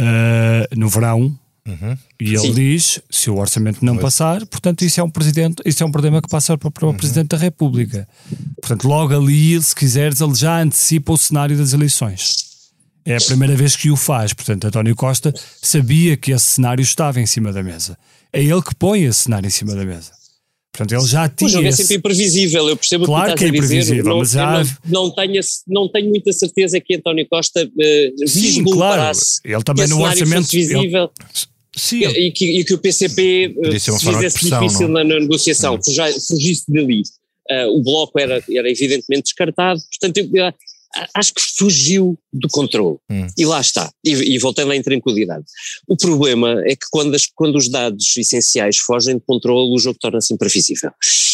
[0.00, 1.38] uh, no verão.
[1.66, 1.96] Uhum.
[2.20, 2.54] E ele Sim.
[2.54, 6.22] diz: se o orçamento não passar, portanto, isso é um presidente, isso é um problema
[6.22, 6.96] que passa para, para o uhum.
[6.96, 8.08] Presidente da República.
[8.60, 12.48] Portanto, logo ali, se quiseres, ele já antecipa o cenário das eleições.
[13.04, 14.32] É a primeira vez que o faz.
[14.32, 17.96] Portanto, António Costa sabia que esse cenário estava em cima da mesa.
[18.32, 20.12] É ele que põe esse cenário em cima da mesa.
[20.72, 21.50] Portanto, ele já tinha.
[21.50, 24.62] Pois, é sempre imprevisível, eu percebo claro o que, que é imprevisível, não, mas há...
[24.86, 29.18] não, não, tenho, não tenho muita certeza que António Costa uh, Sim, claro.
[29.44, 30.48] Ele também no orçamento.
[30.50, 31.50] Visível, ele...
[31.76, 35.78] Sim, e, que, e que o PCP uh, se fizesse pressão, difícil na, na, negociação,
[35.82, 37.02] fugisse dali.
[37.50, 40.52] Uh, o bloco era, era evidentemente descartado, portanto, eu,
[41.14, 42.98] acho que fugiu do controle.
[43.10, 43.26] Hum.
[43.36, 43.90] E lá está.
[44.04, 45.44] E, e voltando à intranquilidade.
[45.88, 49.98] O problema é que quando, as, quando os dados essenciais fogem de controle, o jogo
[50.00, 50.90] torna-se imprevisível.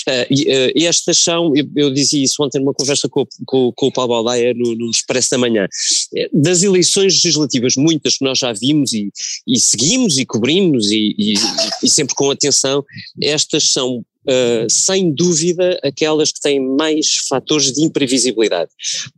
[0.09, 3.87] Uh, e, uh, estas são, eu, eu, dizia isso ontem numa conversa com, com, com
[3.87, 5.67] o Paulo Baldaia no, no Expresso da Manhã,
[6.15, 9.11] eh, das eleições legislativas, muitas que nós já vimos e,
[9.47, 11.35] e seguimos e cobrimos e, e,
[11.83, 12.85] e sempre com atenção,
[13.21, 18.71] estas são Uh, sem dúvida, aquelas que têm mais fatores de imprevisibilidade.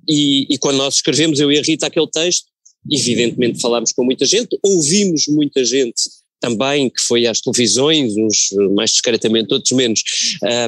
[0.07, 2.47] E, e, quando nós escrevemos, eu e a Rita, aquele texto,
[2.91, 6.03] evidentemente falámos com muita gente, ouvimos muita gente
[6.41, 10.03] também, que foi às televisões, uns mais discretamente, outros menos,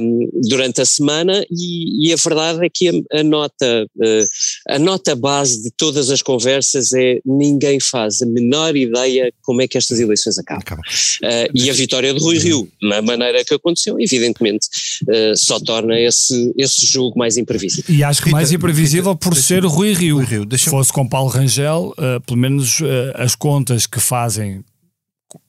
[0.03, 4.29] um, durante a semana, e, e, a verdade é que a, a nota, uh,
[4.69, 9.69] a nota base de todas as conversas é ninguém faz a menor ideia como é
[9.69, 10.63] que estas eleições acabam.
[10.63, 10.83] Acaba.
[10.83, 14.67] Uh, e a vitória de Rui Rio, na maneira que aconteceu, evidentemente,
[15.05, 17.95] uh, só torna esse, esse jogo mais imprevisível.
[17.95, 20.17] E acho que mais imprevisível por ser Rui Rio.
[20.17, 20.49] Rui Rio.
[20.59, 21.95] Se fosse com Paulo Rangel,
[22.27, 22.81] pelo menos
[23.15, 24.63] as contas que fazem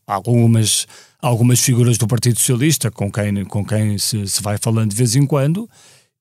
[0.05, 0.87] algumas,
[1.21, 5.15] algumas figuras do Partido Socialista com quem, com quem se, se vai falando de vez
[5.15, 5.69] em quando,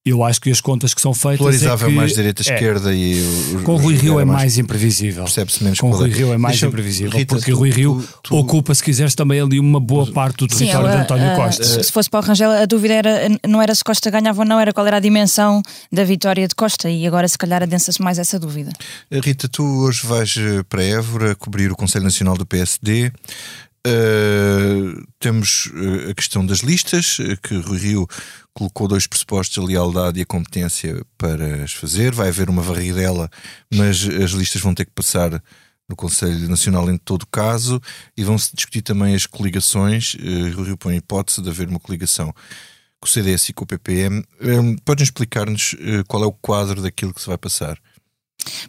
[0.05, 1.39] eu acho que as contas que são feitas.
[1.39, 3.21] Polarizava é que, mais direita-esquerda é, e.
[3.57, 5.25] O, com o Rui Rio é mais, mais imprevisível.
[5.25, 7.19] Percebe-se menos Com o Rui Rio é mais imprevisível.
[7.19, 10.49] Rita, porque tu, Rui Rio tu, ocupa, se quiseres, também ali uma boa parte do
[10.49, 11.65] território Sim, de António Costa.
[11.65, 14.59] se fosse para o Rangel, a dúvida era, não era se Costa ganhava ou não,
[14.59, 16.89] era qual era a dimensão da vitória de Costa.
[16.89, 18.73] E agora, se calhar, adensa-se mais essa dúvida.
[19.13, 23.13] Rita, tu hoje vais eh, para Évora cobrir o Conselho Nacional do PSD.
[23.87, 28.09] Uh, temos uh, a questão das listas, que Rui Rio
[28.55, 32.15] colocou dois pressupostos, a lealdade e a competência para as fazer.
[32.15, 33.31] Vai haver uma varridela,
[33.73, 35.43] mas as listas vão ter que passar
[35.89, 37.81] no Conselho Nacional em todo caso
[38.17, 40.15] e vão-se discutir também as coligações.
[40.55, 42.33] Rui Rio põe a hipótese de haver uma coligação
[43.01, 44.25] com o CDS e com o PPM.
[44.85, 45.75] Podes explicar-nos
[46.07, 47.77] qual é o quadro daquilo que se vai passar?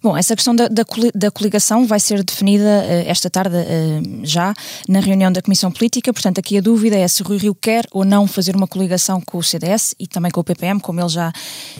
[0.01, 4.53] Bom, essa questão da, da, coligação vai ser definida uh, esta tarde uh, já
[4.87, 8.03] na reunião da Comissão Política, portanto aqui a dúvida é se Rui Rio quer ou
[8.03, 11.31] não fazer uma coligação com o CDS e também com o PPM, como ele já,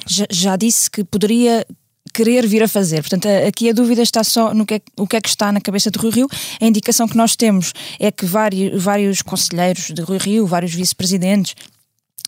[0.08, 1.66] já, já disse que poderia
[2.14, 3.02] querer vir a fazer.
[3.02, 5.62] Portanto, aqui a dúvida está só no que é, o que é que está na
[5.62, 6.28] cabeça de Rui Rio.
[6.60, 11.56] A indicação que nós temos é que vários, vários conselheiros de Rui Rio, vários vice-presidentes,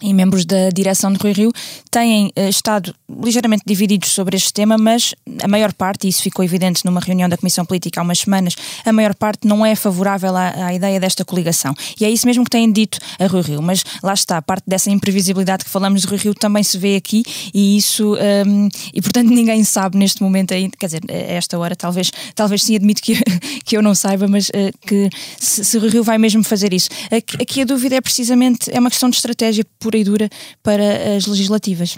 [0.04, 1.52] e membros da direção de Rui Rio
[1.90, 6.44] têm uh, estado ligeiramente divididos sobre este tema, mas a maior parte, e isso ficou
[6.44, 10.36] evidente numa reunião da Comissão Política há umas semanas, a maior parte não é favorável
[10.36, 11.74] à, à ideia desta coligação.
[12.00, 13.62] E é isso mesmo que têm dito a Rui Rio.
[13.62, 17.24] Mas lá está, parte dessa imprevisibilidade que falamos de Rui Rio também se vê aqui
[17.54, 21.76] e isso, um, e portanto ninguém sabe neste momento ainda, quer dizer, a esta hora
[21.76, 23.16] talvez, talvez sim admito que,
[23.64, 26.90] que eu não saiba, mas uh, que se, se Rui Rio vai mesmo fazer isso.
[27.12, 30.30] Aqui, aqui a dúvida é precisamente, é uma questão de estratégia por pura e dura
[30.62, 31.96] para as legislativas.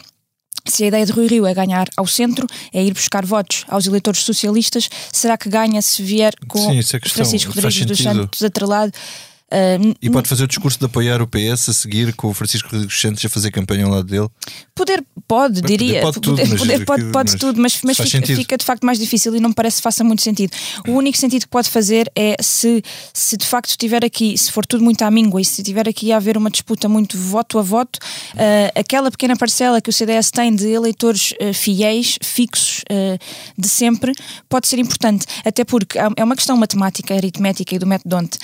[0.67, 3.85] Se a ideia de Rui Rio é ganhar ao centro, é ir buscar votos aos
[3.85, 8.91] eleitores socialistas, será que ganha se vier com Sim, Francisco Rodrigues dos Santos atrelado?
[9.45, 12.67] Uh, e pode fazer o discurso de apoiar o PS a seguir com o Francisco
[12.71, 14.27] Rodrigues Santos a fazer campanha ao lado dele?
[14.73, 16.01] Poder pode, diria.
[16.01, 18.83] Pode tudo, poder, mas, poder, pode, pode mas, tudo, mas, mas fica, fica, de facto
[18.83, 20.51] mais difícil e não me parece que faça muito sentido.
[20.87, 24.65] O único sentido que pode fazer é se, se de facto estiver aqui, se for
[24.65, 27.61] tudo muito à míngua e se estiver aqui a haver uma disputa muito voto a
[27.61, 32.83] voto, uh, aquela pequena parcela que o CDS tem de eleitores uh, fiéis, fixos
[33.57, 34.11] de sempre,
[34.49, 35.25] pode ser importante.
[35.43, 38.37] Até porque é uma questão matemática, aritmética e do método Donte.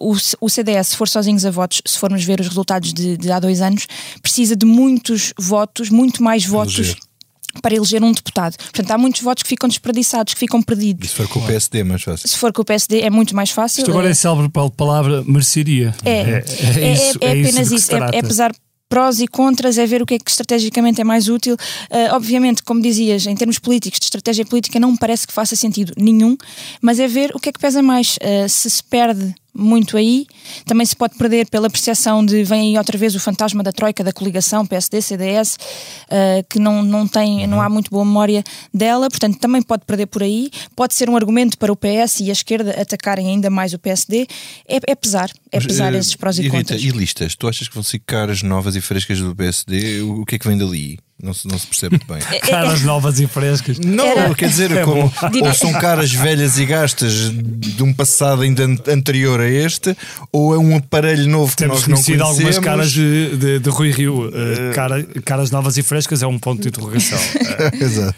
[0.00, 3.30] o o CDS, se for sozinhos a votos, se formos ver os resultados de, de
[3.30, 3.86] há dois anos,
[4.20, 6.78] precisa de muitos votos, muito mais votos.
[6.78, 7.12] Eleger
[7.60, 8.56] para eleger um deputado.
[8.56, 11.06] Portanto, há muitos votos que ficam desperdiçados, que ficam perdidos.
[11.06, 12.28] E se for com o PSD é mais fácil.
[12.28, 13.80] Se for com o PSD é muito mais fácil.
[13.80, 15.94] Isto agora é célebre palavra mereceria.
[16.04, 17.94] É, é, é, é, isso, é, é apenas isso.
[17.94, 18.52] É, é pesar
[18.92, 21.54] prós e contras, é ver o que é que estrategicamente é mais útil.
[21.54, 25.56] Uh, obviamente, como dizias, em termos políticos, de estratégia política, não me parece que faça
[25.56, 26.36] sentido nenhum,
[26.82, 28.16] mas é ver o que é que pesa mais.
[28.16, 30.26] Uh, se se perde muito aí.
[30.64, 34.02] Também se pode perder pela percepção de vem aí outra vez o fantasma da troika
[34.02, 39.08] da coligação PSD CDS, uh, que não, não tem, não há muito boa memória dela,
[39.08, 40.50] portanto também pode perder por aí.
[40.74, 44.26] Pode ser um argumento para o PS e a esquerda atacarem ainda mais o PSD.
[44.66, 46.82] É, é pesar, é Mas, pesar uh, esses prós e, e contras.
[46.82, 50.00] E listas, tu achas que vão ser caras novas e frescas do PSD?
[50.02, 50.98] O, o que é que vem dali?
[51.22, 52.20] Não se, não se percebe muito bem.
[52.32, 53.78] É, é, caras novas e frescas.
[53.78, 54.34] Não, Era...
[54.34, 59.40] quer dizer, é como, ou são caras velhas e gastas de um passado ainda anterior
[59.40, 59.94] a este,
[60.32, 62.22] ou é um aparelho novo que Temos nós não conhecemos.
[62.22, 64.28] algumas caras de, de, de Rui Rio.
[64.28, 67.18] Uh, cara, caras novas e frescas é um ponto de interrogação.
[67.78, 68.16] Exato.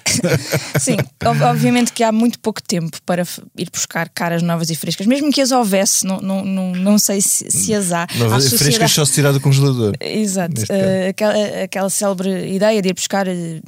[0.79, 3.27] Sim, obviamente que há muito pouco tempo para
[3.59, 5.07] ir buscar caras novas e frescas.
[5.07, 8.07] Mesmo que as houvesse, não, não, não, não sei se, se as há.
[8.17, 9.95] Novas e frescas só se tirar do congelador.
[10.01, 10.63] Exato.
[10.63, 13.61] Uh, aquela, aquela célebre ideia de ir buscar eh,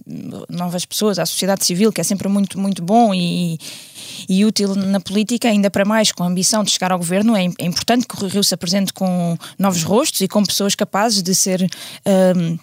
[0.48, 3.58] novas pessoas à sociedade civil, que é sempre muito, muito bom e,
[4.28, 7.36] e útil na política, ainda para mais com a ambição de chegar ao governo.
[7.36, 11.22] É, é importante que o Rio se apresente com novos rostos e com pessoas capazes
[11.22, 11.66] de ser.
[12.36, 12.58] Um,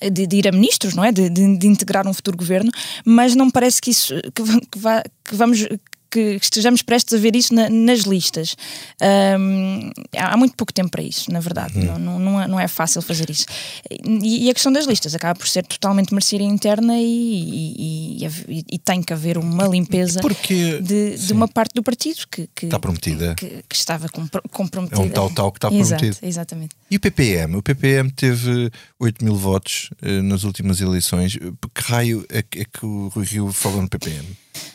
[0.00, 1.10] de, de, ir a ministros, não é?
[1.10, 2.70] De, de, de, integrar um futuro governo,
[3.04, 5.66] mas não me parece que isso que, que, vá, que vamos
[6.12, 8.54] que estejamos prestes a ver isso na, nas listas.
[9.00, 11.78] Um, há muito pouco tempo para isso, na verdade.
[11.78, 11.98] Uhum.
[11.98, 13.46] Não, não, é, não é fácil fazer isso.
[13.90, 18.78] E, e, a questão das listas acaba por ser totalmente mercearia interna e, e, e,
[18.78, 22.78] tem que haver uma limpeza Porque, de, de, uma parte do partido que, que está
[22.78, 23.34] prometida.
[23.34, 24.06] Que, que estava
[24.50, 25.00] comprometida.
[25.00, 26.26] É um tal tal que está Exato, prometido.
[26.26, 26.76] Exatamente.
[26.90, 27.56] E o PPM?
[27.56, 31.36] O PPM teve 8 mil votos uh, nas últimas eleições.
[31.36, 34.26] Que raio é, é que o Rui Rio falou no PPM?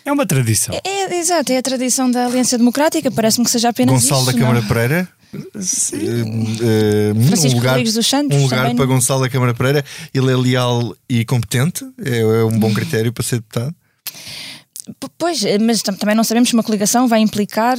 [0.03, 0.73] É uma tradição.
[0.73, 4.31] É, é, exato, é a tradição da Aliança Democrática, parece-me que seja apenas Gonçalo isso,
[4.31, 4.67] da Câmara não?
[4.67, 5.09] Pereira.
[5.59, 5.97] Sim.
[5.97, 9.83] Uh, um lugar, dos Santos, um lugar para Gonçalo da Câmara Pereira.
[10.13, 13.75] Ele é leal e competente, é, é um bom critério para ser deputado.
[15.17, 17.77] Pois, mas também não sabemos se uma coligação vai implicar,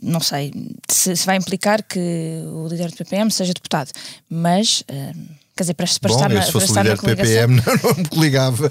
[0.00, 0.52] não sei,
[0.88, 1.98] se, se vai implicar que
[2.46, 3.90] o líder do PPM seja deputado,
[4.30, 4.82] mas.
[4.82, 7.02] Uh Quer dizer, para, para Bom, estar eu na, se para fosse estar na líder
[7.02, 7.16] do.
[7.16, 8.70] PPM não, não me coligava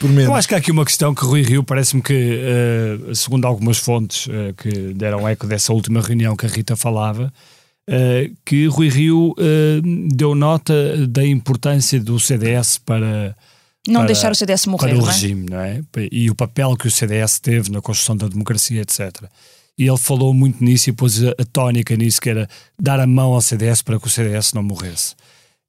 [0.00, 0.24] por menos.
[0.30, 3.76] Eu acho que há aqui uma questão que Rui Rio parece-me que, eh, segundo algumas
[3.76, 7.30] fontes eh, que deram eco dessa última reunião que a Rita falava,
[7.86, 9.34] eh, que Rui Rio
[10.14, 13.36] deu nota da importância do CDS para,
[13.86, 15.12] Não para- deixar o CDS morrer, para o não é?
[15.12, 15.82] regime, não é?
[16.10, 19.24] E o papel que o CDS teve na construção da democracia, etc.
[19.78, 22.48] E ele falou muito nisso e pôs a, a tónica nisso, que era
[22.80, 25.14] dar a mão ao CDS para que o CDS não morresse.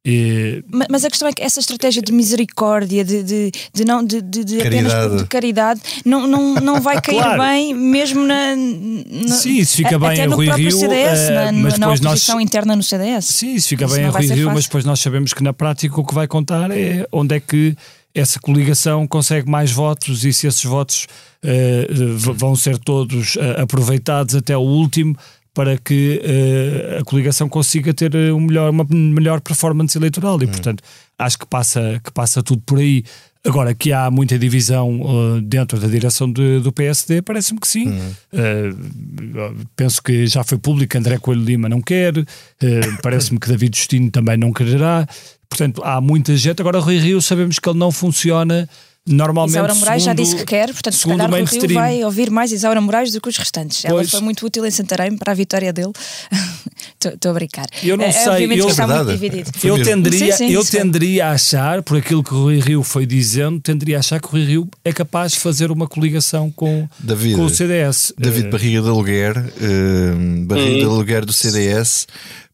[0.10, 4.02] E, Ma- Mas a questão é que essa estratégia de misericórdia, de, de, de não
[4.06, 5.18] de, de, de apenas Caridade.
[5.22, 7.42] de caridade, não, não, não vai cair Claro.
[7.42, 10.78] bem mesmo na, na Sim, isso fica a- bem até em no Rui próprio Rio,
[10.80, 13.26] CDS, eh, na, mas na depois nós- oposição interna no CDS.
[13.26, 14.52] Sim, isso fica Isso bem em Rui Rio, fácil.
[14.54, 17.76] mas depois nós sabemos que na prática o que vai contar é onde é que
[18.16, 21.06] essa coligação consegue mais votos e se esses votos
[21.44, 25.16] v- vão ser todos eh, aproveitados até o último
[25.58, 30.46] para que eh, a coligação consiga ter eh, um melhor, uma melhor performance eleitoral e
[30.46, 30.84] portanto
[31.18, 33.04] acho que passa, que passa tudo por aí.
[33.44, 37.88] Agora que há muita divisão eh, dentro da direção de- do PSD, parece-me que sim.
[38.32, 38.72] Eh,
[39.76, 42.26] penso que já foi público André Coelho Lima não quer, eh,
[43.02, 45.08] parece-me que David Justino também não quererá.
[45.50, 46.62] Portanto, há muita gente.
[46.62, 48.70] Agora, Rui Rio, sabemos que ele não funciona
[49.08, 49.56] normalmente.
[49.56, 52.52] Isaura Moraes já segundo- disse que quer, portanto, se calhar o Rio vai ouvir mais
[52.52, 53.84] Isaura Moraes do que os restantes.
[53.86, 54.10] Ela Pois.
[54.12, 55.92] foi muito útil em Santarém para a vitória dele.
[57.04, 57.66] Estou a brincar.
[57.84, 59.20] Eu não É, sei, obviamente eu- que está É muito verdade.
[59.20, 59.52] dividido.
[59.64, 60.80] Eu tenderia, Sim, sim, eu foi.
[60.80, 64.28] tenderia a achar, por aquilo que o Rui Rio foi dizendo, tenderia a achar que
[64.28, 68.14] o Rui Rio é capaz de fazer uma coligação com, David, com o CDS.
[68.18, 72.08] David Eh, Barriga de Aluguer, eh, Barriga de Aluguer do CDS,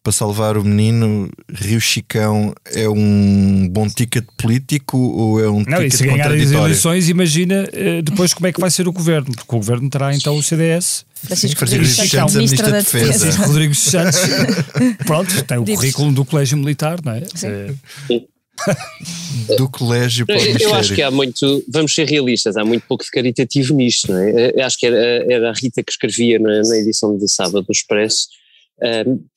[0.03, 5.81] para salvar o menino, Rio Chicão é um bom ticket político ou é um Não,
[5.81, 8.91] e ticket se ganhar as eleições, imagina eh, depois como é que vai ser o
[8.91, 11.05] governo, porque o governo terá então o CDS.
[11.13, 13.25] Francisco Francisco Rodrigues Santos, Santos, Ministro da Ministro da Defesa.
[13.25, 13.47] Defesa.
[13.47, 14.19] Rodrigues Santos,
[15.07, 17.23] pronto, tem o currículo do Colégio Militar, não é?
[17.33, 17.47] Sim.
[17.47, 18.23] Eh,
[19.57, 22.85] Do colégio para o Eu, eu acho que há muito, vamos ser realistas, há muito
[22.87, 24.51] pouco de caritativo nisto, não é?
[24.55, 24.97] Eu acho que era,
[25.31, 28.27] era a Rita que escrevia na, na edição de sábado do Expresso,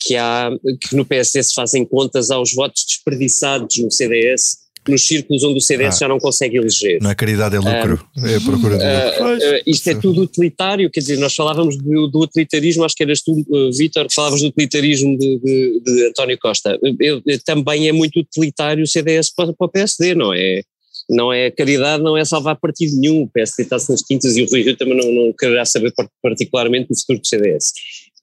[0.00, 0.50] que há,
[0.88, 5.60] que no PSD se fazem contas aos votos desperdiçados no CDS, nos círculos onde o
[5.60, 5.98] CDS Ah.
[6.02, 6.98] já não consegue eleger.
[7.02, 8.06] Não é caridade, é lucro.
[8.24, 9.44] é a procura de lucro.
[9.44, 13.02] Ah, ah, isto é tudo utilitário, quer dizer, nós falávamos do, do utilitarismo, acho que
[13.02, 16.78] eras tu, uh, Vítor, que falavas do utilitarismo de, de- de António Costa.
[17.00, 20.62] Eu- eu- também é muito utilitário o CDS para, para o PSD, não é?
[21.10, 23.22] Não é caridade, não é salvar partido nenhum.
[23.22, 26.08] O PSD está-se nas quintas e o Rui Rio também não, não quererá saber par-
[26.22, 27.72] particularmente do futuro do CDS.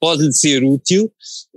[0.04, 1.10] Pode-lhe ser útil,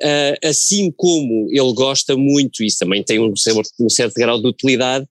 [0.04, 4.46] ah, assim como ele gosta muito, isso também tem um, certo- um certo grau de
[4.46, 5.04] utilidade,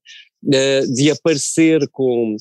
[0.54, 2.38] ah, de aparecer com,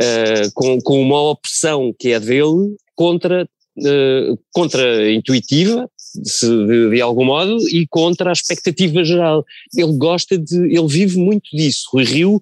[0.00, 3.42] ah, com, com uma opção que é dele contra,
[3.84, 5.90] ah, contra intuitiva,
[6.22, 9.44] se- de, de algum modo, e contra a expectativa geral.
[9.76, 11.88] Ele gosta de, ele vive muito disso.
[11.92, 12.40] Rui Rio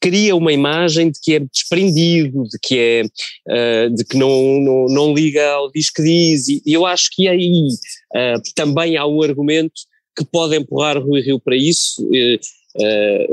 [0.00, 3.02] cria uma imagem de que é desprendido, de que é
[3.48, 7.28] ah, de que não, não, não liga ao diz que diz, e eu acho que
[7.28, 7.68] aí
[8.14, 9.82] ah, também há um argumento
[10.16, 12.06] que pode empurrar Rui Rio para isso.
[12.12, 13.26] eh,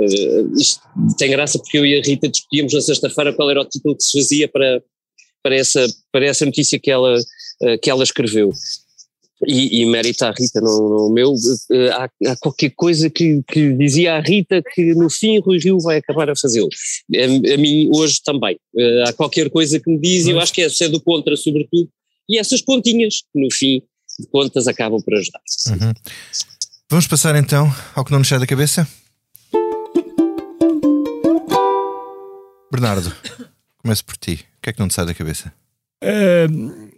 [0.57, 0.81] isto
[1.17, 4.03] tem graça porque eu e a Rita discutíamos na sexta-feira qual era o título que
[4.03, 4.81] se fazia para,
[5.43, 7.19] para, essa, para essa notícia que ela,
[7.81, 8.51] que ela escreveu.
[9.45, 11.35] E, e mérito à Rita, no, no meu,
[11.71, 15.79] eh, há, há qualquer coisa que, que dizia à Rita que no fim Rui Rio
[15.79, 16.69] vai acabar a fazê-lo.
[17.15, 18.57] A, a mim hoje também.
[18.75, 21.35] Eh, há qualquer coisa que me diz, e eu acho que é ser do contra,
[21.37, 21.87] sobretudo,
[22.27, 23.81] e essas pontinhas, que no fim
[24.19, 25.41] de contas acabam por ajudar.
[25.69, 25.93] Uhum.
[26.89, 28.87] Vamos passar então ao que não nos sai da cabeça?
[32.71, 33.15] Bernardo,
[33.77, 34.45] começo por ti.
[34.57, 35.53] O que é que não te sai da cabeça?
[36.01, 36.47] Eh,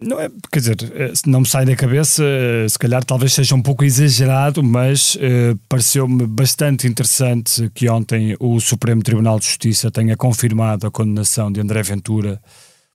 [0.02, 3.56] não é, quer dizer, eh, não me sai da cabeça, eh, se calhar talvez seja
[3.56, 9.90] um pouco exagerado, mas eh, pareceu-me bastante interessante que ontem o Supremo Tribunal de Justiça
[9.90, 12.42] tenha confirmado a condenação de André Ventura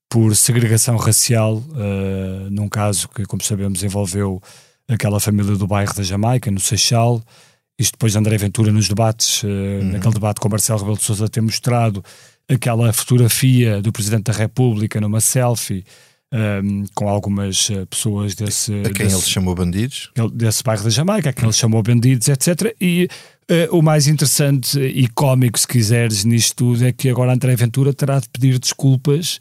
[0.08, 4.40] por segregação racial, eh, num caso que, como sabemos, envolveu
[4.86, 7.22] aquela família do bairro da Jamaica, no Seixal.
[7.78, 11.28] Isto depois de André Ventura nos debates, eh, naquele debate com Marcelo Rebelo de Sousa,
[11.28, 12.04] ter mostrado
[12.48, 15.84] aquela fotografia do Presidente da República numa selfie
[16.32, 20.10] ehm, com algumas eh, pessoas desse, A quem desse, ele chamou bandidos?
[20.32, 22.74] desse bairro da Jamaica, a quem ele chamou bandidos, etc.
[22.80, 23.08] E
[23.48, 27.92] eh, o mais interessante e cómico, se quiseres, nisto tudo, é que agora André Ventura
[27.92, 29.38] terá de pedir desculpas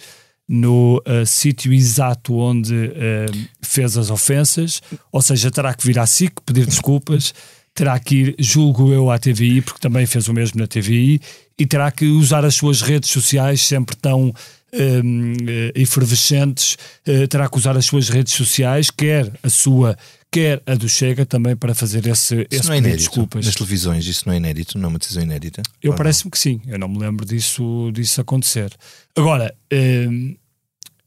[0.48, 3.26] no eh, sítio exato onde eh,
[3.62, 4.82] fez as ofensas,
[5.12, 7.34] ou seja, terá que vir à SIC pedir desculpas
[7.74, 11.20] terá que ir, julgo eu, à TVI, porque também fez o mesmo na TVI,
[11.58, 14.34] e terá que usar as suas redes sociais sempre tão
[14.74, 15.34] um,
[15.76, 16.78] efervescentes,
[17.08, 19.96] uh, terá que usar as suas redes sociais, quer a sua,
[20.32, 22.98] quer a do Chega, também para fazer esse, isso esse não é inédito.
[22.98, 23.46] desculpas.
[23.46, 25.62] Nas televisões, isso não é inédito, não é uma decisão inédita?
[25.82, 28.74] Eu parece-me que sim, eu não me lembro disso, disso acontecer.
[29.16, 30.36] Agora, um,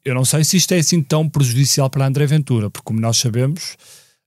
[0.04, 3.18] eu não sei se isto é assim tão prejudicial para André Ventura, porque como nós
[3.18, 3.76] sabemos.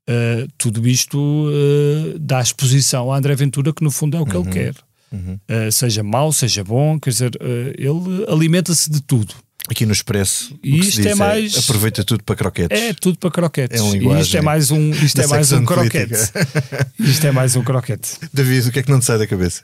[0.09, 4.35] Uh, tudo isto uh, dá exposição a André Ventura, que no fundo é o que
[4.35, 4.41] uhum.
[4.41, 4.75] ele quer.
[5.11, 5.39] Uhum.
[5.49, 9.33] Uh, seja mau, seja bom, quer dizer, uh, ele alimenta-se de tudo.
[9.67, 11.55] Aqui no Expresso, e isto é, é mais.
[11.55, 12.81] É, aproveita tudo para croquetes.
[12.81, 13.79] É tudo para croquetes.
[13.79, 14.19] É um linguagem.
[14.19, 16.13] E isto é mais um, isto é mais um croquete.
[16.99, 18.17] isto é mais um croquete.
[18.33, 19.61] David, o que é que não te sai da cabeça?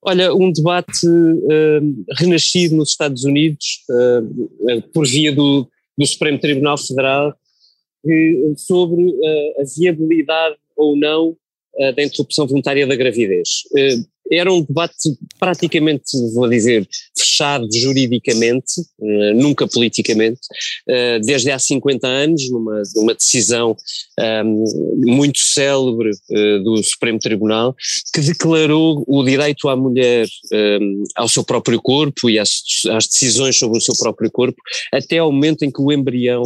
[0.00, 3.80] Olha, um debate uh, renascido nos Estados Unidos
[4.92, 5.68] por via do,
[5.98, 7.34] do Supremo Tribunal Federal
[8.56, 9.12] sobre
[9.60, 11.36] a viabilidade ou não
[11.96, 13.62] da interrupção voluntária da gravidez
[14.30, 20.40] era um debate praticamente, vou dizer, fechado juridicamente, uh, nunca politicamente,
[20.88, 23.76] uh, desde há 50 anos, numa, numa decisão
[24.18, 24.64] ehm,
[24.98, 27.74] muito célebre uh, do Supremo Tribunal,
[28.14, 33.58] que declarou o direito à mulher ehm, ao seu próprio corpo e às, às, decisões
[33.58, 34.60] sobre o seu próprio corpo,
[34.92, 36.42] até ao momento em que o embrião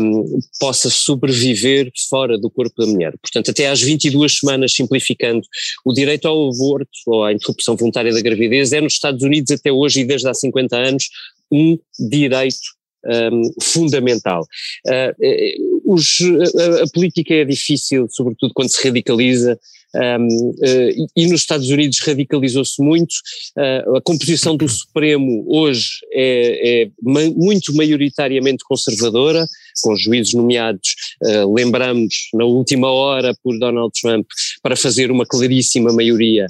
[0.00, 3.14] um, possa sobreviver fora do corpo da mulher.
[3.22, 5.42] Portanto, até às 22 semanas, simplificando,
[5.84, 9.70] o direito ao aborto ou à interrupção voluntária da gravidez é nos Estados Unidos até
[9.70, 11.08] hoje e desde há 50 anos
[11.52, 12.58] um direito
[13.06, 14.46] um, fundamental.
[14.86, 19.58] Uh, os, a, a, política é difícil, sobretudo quando se radicaliza,
[19.94, 23.12] um, uh, e nos Estados Unidos radicalizou-se muito.
[23.56, 29.46] Uh, a composição do Supremo hoje é, é ma muito maioritariamente conservadora,
[29.82, 34.26] com juízes nomeados, uh, lembramos, na última hora por Donald Trump,
[34.62, 36.46] para fazer uma claríssima maioria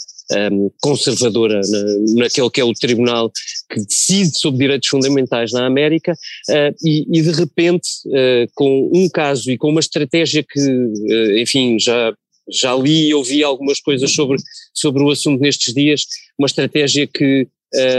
[0.53, 3.30] um, conservadora na, naquele que é o tribunal
[3.70, 9.09] que decide sobre direitos fundamentais na América uh, e, e, de repente uh, com um
[9.09, 12.12] caso e com uma estratégia que, uh, enfim, já
[12.49, 14.38] já li e ouvi algumas coisas sobre,
[14.72, 16.05] sobre o assunto nestes dias,
[16.38, 17.47] uma estratégia que,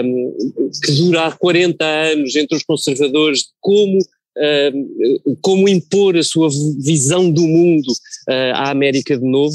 [0.03, 0.35] um,
[0.83, 3.99] que dura há 40 anos entre os conservadores como
[5.41, 7.91] como impor a sua visão do mundo
[8.29, 9.53] uh, à América de novo,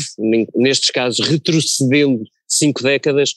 [0.55, 3.35] nestes casos retrocedendo cinco décadas,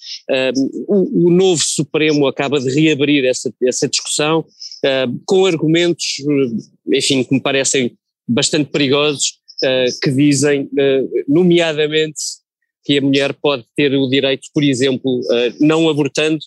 [0.88, 6.18] o, o, novo Supremo acaba de reabrir essa, essa discussão uh, com argumentos,
[6.94, 7.98] enfim, que me parecem
[8.28, 12.20] bastante perigosos, uh, que dizem, uh, nomeadamente,
[12.84, 16.40] que a mulher pode ter o direito, por exemplo, uh, não abortando,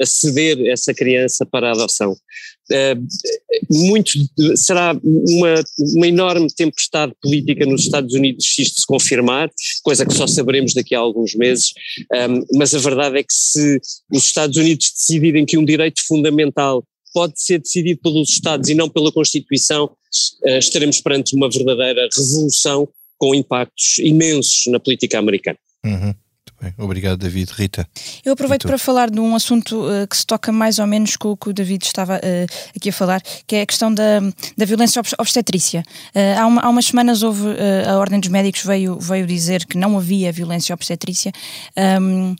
[0.00, 2.16] a ceder essa criança para a adoção.
[3.70, 4.12] muito,
[4.56, 5.62] será uma,
[5.94, 9.50] uma enorme tempestade política nos Estados Unidos se isto se confirmar,
[9.82, 11.72] coisa que só saberemos daqui a alguns meses,
[12.30, 13.80] um, mas a verdade é que se
[14.10, 16.82] os Estados Unidos decidirem que um direito fundamental
[17.14, 22.88] pode ser decidido pelos Estados e não pela Constituição, uh, estaremos perante uma verdadeira revolução
[23.16, 25.58] com impactos imensos na política americana.
[25.84, 26.12] Uhum.
[26.78, 27.52] Obrigado, David.
[27.52, 27.86] Rita.
[28.24, 31.30] Eu aproveito para falar de um assunto uh, que se toca mais ou menos com
[31.30, 34.20] o que o David estava uh, aqui a falar, que é a questão da,
[34.56, 35.82] da violência obstetrícia.
[36.14, 37.44] Uh, há, uma, há, umas semanas houve,
[37.86, 41.32] a Ordem dos Médicos veio, veio dizer que não havia violência obstetrícia.
[42.00, 42.34] Um,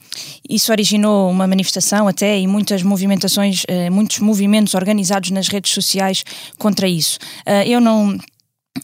[0.49, 6.25] isso originou uma manifestação até e muitas movimentações, muitos movimentos organizados nas redes sociais
[6.59, 7.19] contra isso.
[7.67, 8.19] eu não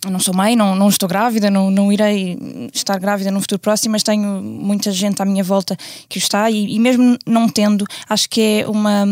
[0.08, 2.38] não sou mãe, não, não estou grávida, não, não irei
[2.72, 5.76] estar grávida no futuro próximo, mas tenho muita gente à minha volta
[6.08, 9.04] que o está e, e, mesmo não tendo, acho que é uma,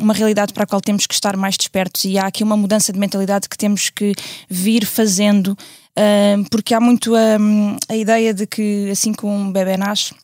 [0.00, 2.92] uma realidade para a qual temos que estar mais despertos e há aqui uma mudança
[2.92, 4.14] de mentalidade que temos que
[4.48, 7.38] vir fazendo, uh, porque há muito a,
[7.88, 10.14] a ideia de que assim que um bebê nasce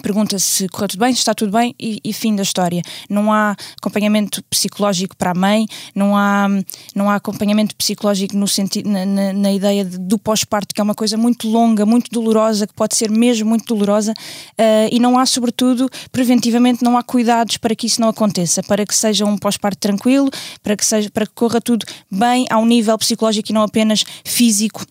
[0.00, 2.82] pergunta se correu tudo bem, se está tudo bem e, e, fim da história.
[3.08, 6.48] Não há acompanhamento psicológico para a mãe, não há,
[6.94, 10.84] não há acompanhamento psicológico no sentido, na, na, na ideia de, do pós-parto, que é
[10.84, 15.18] uma coisa muito longa, muito dolorosa, que pode ser mesmo muito dolorosa, uh, e não
[15.18, 19.36] há, sobretudo, preventivamente, não há cuidados para que isso não aconteça, para que seja um
[19.36, 20.30] pós-parto tranquilo,
[20.62, 24.84] para que, seja, para que corra tudo bem ao nível psicológico e não apenas físico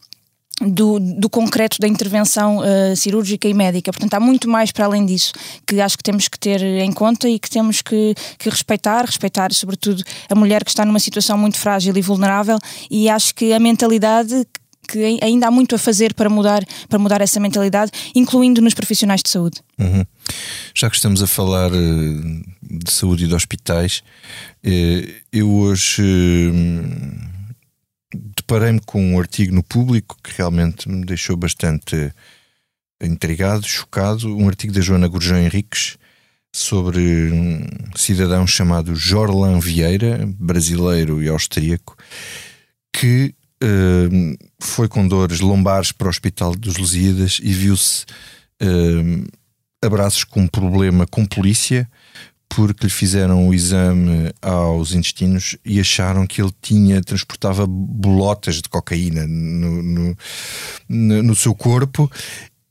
[0.61, 3.91] do, do, concreto da intervenção uh, cirúrgica e médica.
[3.91, 5.31] Portanto, há muito mais para além disso
[5.65, 9.53] que acho que temos que ter em conta e que temos que, que, respeitar, respeitar
[9.53, 12.57] sobretudo a mulher que está numa situação muito frágil e vulnerável
[12.89, 14.45] e acho que a mentalidade
[14.87, 19.21] que ainda há muito a fazer para mudar, para mudar essa mentalidade, incluindo nos profissionais
[19.21, 19.61] de saúde.
[19.77, 20.03] Uhum.
[20.73, 24.01] Já que estamos a falar uh, de saúde e de hospitais,
[24.65, 26.51] uh, eu hoje
[28.49, 32.11] deparei-me com um artigo no público que realmente me deixou bastante
[32.99, 35.97] intrigado, chocado, um artigo da Joana Gurjão Henriques
[36.51, 37.63] sobre um
[37.95, 41.95] cidadão chamado Jorlan Vieira, brasileiro e austríaco,
[42.91, 48.03] que uh, foi com dores lombares para o Hospital dos Lusíadas e viu-se
[48.63, 49.27] uh,
[49.79, 51.87] abraços com um problema com polícia
[52.49, 58.67] porque lhe fizeram o exame aos intestinos e acharam que ele tinha, transportava bolotas de
[58.67, 59.83] cocaína no,
[60.89, 62.11] no, no seu corpo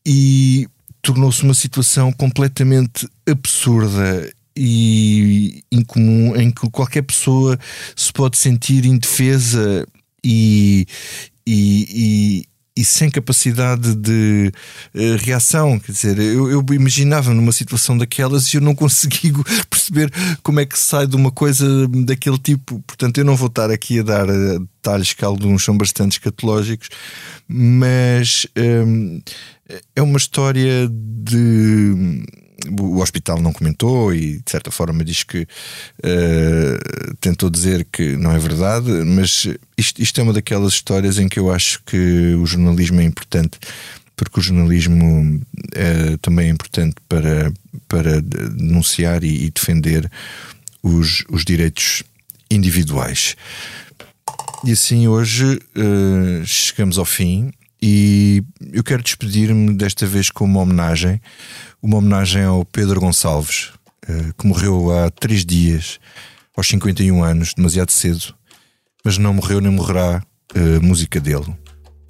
[0.05, 0.69] e
[1.01, 7.59] tornou-se uma situação completamente absurda e incomum em que qualquer pessoa
[7.95, 9.87] se pode sentir indefesa
[10.25, 10.87] e,
[11.47, 12.48] e,
[12.79, 14.53] e sem capacidade de
[14.95, 15.81] uh, reação.
[15.81, 20.13] Quer dizer, eu, eu, imaginava numa situação daquelas e eu não consigo perceber
[20.45, 22.81] como é que sai de uma coisa daquele tipo.
[22.87, 26.89] Portanto, eu não vou estar aqui a dar uh, detalhes que alguns são bastante escatológicos,
[27.49, 29.21] mas um,
[29.97, 32.23] é uma história de
[32.67, 38.33] o hospital não comentou e de certa forma diz que uh, tentou dizer que não
[38.33, 39.47] é verdade, mas
[39.77, 43.59] isto, isto, é uma daquelas histórias em que eu acho que o jornalismo é importante,
[44.17, 45.41] porque o jornalismo
[45.75, 47.53] é, também é importante para,
[47.87, 50.11] para denunciar e, e defender
[50.83, 52.03] os, os direitos
[52.51, 53.37] individuais.
[54.65, 60.61] E assim hoje uh, chegamos ao fim e eu quero despedir-me desta vez com uma
[60.61, 61.21] homenagem
[61.83, 63.73] uma homenagem ao Pedro Gonçalves,
[64.07, 66.01] eh, que morreu há três dias,
[66.57, 68.35] aos 51 anos, demasiado cedo,
[69.05, 70.23] mas não morreu nem morrerá
[70.55, 71.57] a eh, música dele.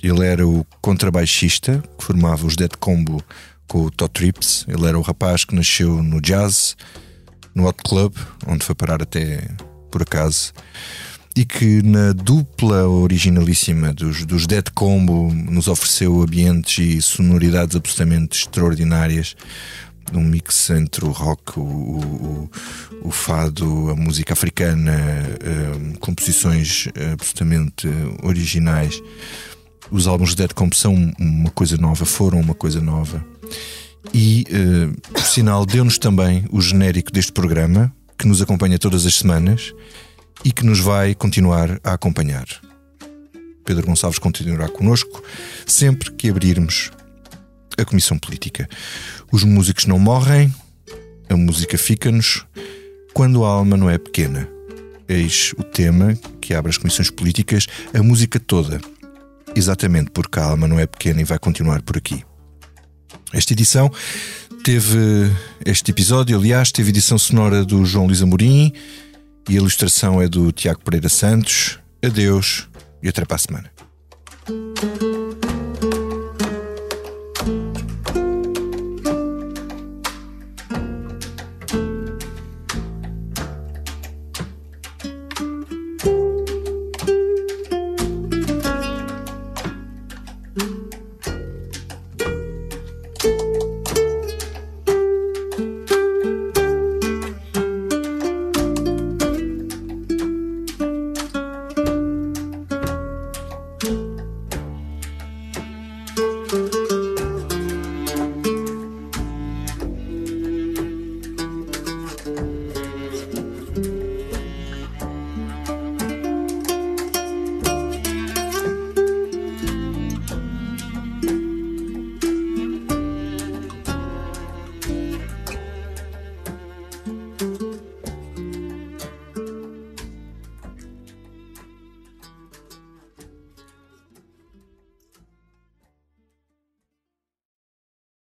[0.03, 3.23] Ele era o contrabaixista que formava os Dead Combo
[3.67, 4.65] com o Todd Trips.
[4.69, 6.77] Ele era o rapaz que nasceu no jazz,
[7.55, 8.17] no Hot Club,
[8.47, 9.49] onde foi parar até
[9.91, 10.53] por acaso
[11.39, 18.41] e que na dupla originalíssima dos, dos Dead Combo nos ofereceu ambientes e sonoridades absolutamente
[18.41, 19.37] extraordinárias.
[20.13, 22.51] Um mix entre o rock, o, o,
[23.05, 24.97] o fado, a música africana,
[25.77, 27.87] um, composições absolutamente
[28.25, 29.01] originais.
[29.93, 33.25] Os álbuns de Dead Combo são uma coisa nova, foram uma coisa nova.
[34.13, 39.15] E, uh, por sinal, deu-nos também o genérico deste programa, que nos acompanha todas as
[39.15, 39.73] semanas
[40.45, 42.47] e que nos vai continuar a acompanhar.
[43.65, 45.23] Pedro Gonçalves continuará connosco
[45.67, 46.91] sempre que abrirmos
[47.77, 48.69] a Comissão Política.
[49.31, 50.53] Os músicos não morrem,
[51.29, 52.47] a música fica-nos
[53.13, 54.49] quando a alma não é pequena.
[55.09, 58.81] Eis o tema que abre as comissões políticas, a música toda.
[59.55, 62.25] Exatamente porque a alma não é pequena e vai continuar por aqui.
[63.33, 63.91] Esta edição
[64.65, 65.31] teve
[65.65, 68.73] este episódio, aliás, teve edição sonora do João Luís Amorim
[69.49, 71.79] e a ilustração é do Tiago Pereira Santos.
[72.05, 72.69] Adeus
[73.03, 73.71] e até para a semana.